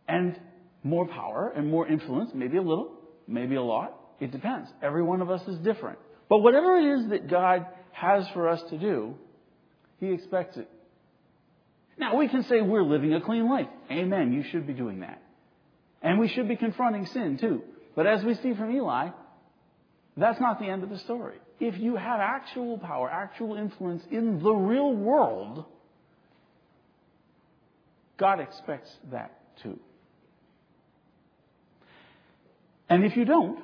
and 0.07 0.39
more 0.83 1.07
power 1.07 1.51
and 1.55 1.71
more 1.71 1.87
influence, 1.87 2.29
maybe 2.35 2.57
a 2.57 2.61
little, 2.61 2.91
maybe 3.27 3.55
a 3.55 3.63
lot. 3.63 3.95
It 4.19 4.31
depends. 4.31 4.69
Every 4.83 5.01
one 5.01 5.21
of 5.21 5.31
us 5.31 5.41
is 5.47 5.57
different. 5.61 5.97
But 6.29 6.39
whatever 6.39 6.77
it 6.77 6.99
is 6.99 7.09
that 7.09 7.27
God 7.27 7.65
has 7.99 8.27
for 8.33 8.47
us 8.47 8.61
to 8.69 8.77
do, 8.77 9.15
He 9.99 10.11
expects 10.11 10.57
it. 10.57 10.69
Now, 11.97 12.15
we 12.17 12.27
can 12.27 12.43
say 12.43 12.61
we're 12.61 12.83
living 12.83 13.13
a 13.13 13.21
clean 13.21 13.49
life. 13.49 13.67
Amen. 13.91 14.31
You 14.33 14.43
should 14.51 14.67
be 14.67 14.73
doing 14.73 14.99
that. 14.99 15.21
And 16.01 16.19
we 16.19 16.27
should 16.27 16.47
be 16.47 16.55
confronting 16.55 17.07
sin, 17.07 17.37
too. 17.39 17.63
But 17.95 18.05
as 18.05 18.23
we 18.23 18.35
see 18.35 18.53
from 18.53 18.71
Eli, 18.75 19.09
that's 20.15 20.39
not 20.39 20.59
the 20.59 20.67
end 20.67 20.83
of 20.83 20.89
the 20.89 20.99
story 20.99 21.39
if 21.59 21.77
you 21.79 21.95
have 21.95 22.19
actual 22.19 22.77
power, 22.77 23.09
actual 23.09 23.55
influence 23.55 24.03
in 24.11 24.41
the 24.41 24.53
real 24.53 24.93
world, 24.93 25.65
God 28.17 28.39
expects 28.39 28.91
that 29.11 29.31
too. 29.63 29.79
And 32.89 33.03
if 33.03 33.17
you 33.17 33.25
don't, 33.25 33.59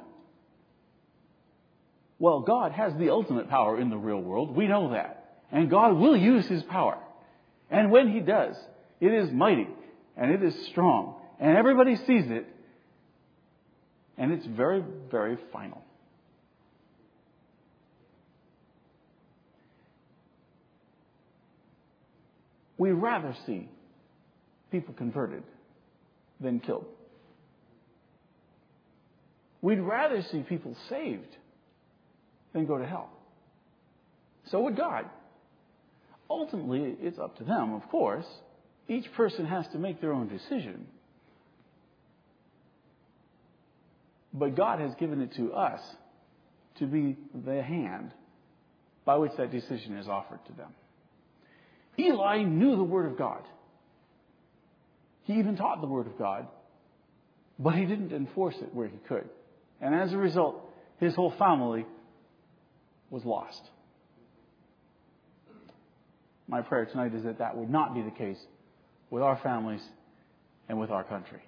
well, 2.20 2.42
God 2.42 2.72
has 2.72 2.94
the 2.96 3.10
ultimate 3.10 3.50
power 3.50 3.80
in 3.80 3.90
the 3.90 3.98
real 3.98 4.22
world. 4.22 4.56
We 4.56 4.68
know 4.68 4.92
that. 4.92 5.42
And 5.52 5.70
God 5.70 5.98
will 5.98 6.16
use 6.16 6.46
His 6.48 6.64
power. 6.64 6.98
And 7.70 7.92
when 7.92 8.12
He 8.12 8.20
does, 8.20 8.56
it 9.00 9.14
is 9.14 9.32
mighty 9.32 9.68
and 10.16 10.32
it 10.32 10.44
is 10.44 10.68
strong. 10.68 11.16
And 11.40 11.58
everybody 11.58 11.96
sees 11.96 12.30
it. 12.30 12.48
And 14.18 14.32
it's 14.32 14.46
very, 14.46 14.84
very 15.10 15.38
final. 15.52 15.84
we 22.84 22.92
rather 22.92 23.34
see 23.46 23.70
people 24.70 24.94
converted 24.94 25.42
than 26.42 26.60
killed. 26.60 26.86
We'd 29.62 29.80
rather 29.80 30.22
see 30.22 30.40
people 30.42 30.76
saved 30.90 31.38
than 32.54 32.66
go 32.66 32.78
to 32.78 32.86
hell. 32.86 33.10
So 34.52 34.62
would 34.62 34.78
God. 34.78 35.06
Ultimately, 36.30 36.96
it's 37.02 37.20
up 37.20 37.38
to 37.38 37.44
them, 37.44 37.74
of 37.74 37.88
course. 37.90 38.26
Each 38.88 39.12
person 39.14 39.46
has 39.46 39.68
to 39.70 39.78
make 39.78 40.02
their 40.02 40.14
own 40.14 40.28
decision. 40.28 40.88
But 44.34 44.56
God 44.56 44.80
has 44.80 44.94
given 44.96 45.22
it 45.22 45.36
to 45.36 45.54
us 45.54 45.80
to 46.80 46.88
be 46.88 47.18
the 47.46 47.62
hand 47.62 48.12
by 49.06 49.18
which 49.18 49.32
that 49.38 49.52
decision 49.52 49.98
is 49.98 50.08
offered 50.08 50.40
to 50.48 50.54
them. 50.54 50.70
Eli 52.00 52.44
knew 52.44 52.76
the 52.76 52.84
Word 52.84 53.12
of 53.12 53.18
God. 53.18 53.44
He 55.24 55.34
even 55.34 55.56
taught 55.56 55.82
the 55.82 55.88
Word 55.88 56.08
of 56.08 56.18
God, 56.18 56.48
but 57.60 57.76
he 57.76 57.86
didn't 57.86 58.12
enforce 58.12 58.56
it 58.62 58.74
where 58.74 58.88
he 58.88 58.98
could. 59.08 59.30
And 59.80 59.94
as 59.94 60.12
a 60.14 60.18
result, 60.18 60.68
his 61.00 61.14
whole 61.14 61.34
family 61.38 61.86
was 63.14 63.24
lost. 63.26 63.62
My 66.48 66.62
prayer 66.62 66.86
tonight 66.86 67.14
is 67.14 67.24
that 67.24 67.38
that 67.38 67.56
would 67.56 67.70
not 67.70 67.94
be 67.94 68.02
the 68.02 68.12
case 68.12 68.40
with 69.12 69.22
our 69.22 69.38
families 69.38 69.84
and 70.68 70.80
with 70.80 70.90
our 70.90 71.04
country. 71.04 71.42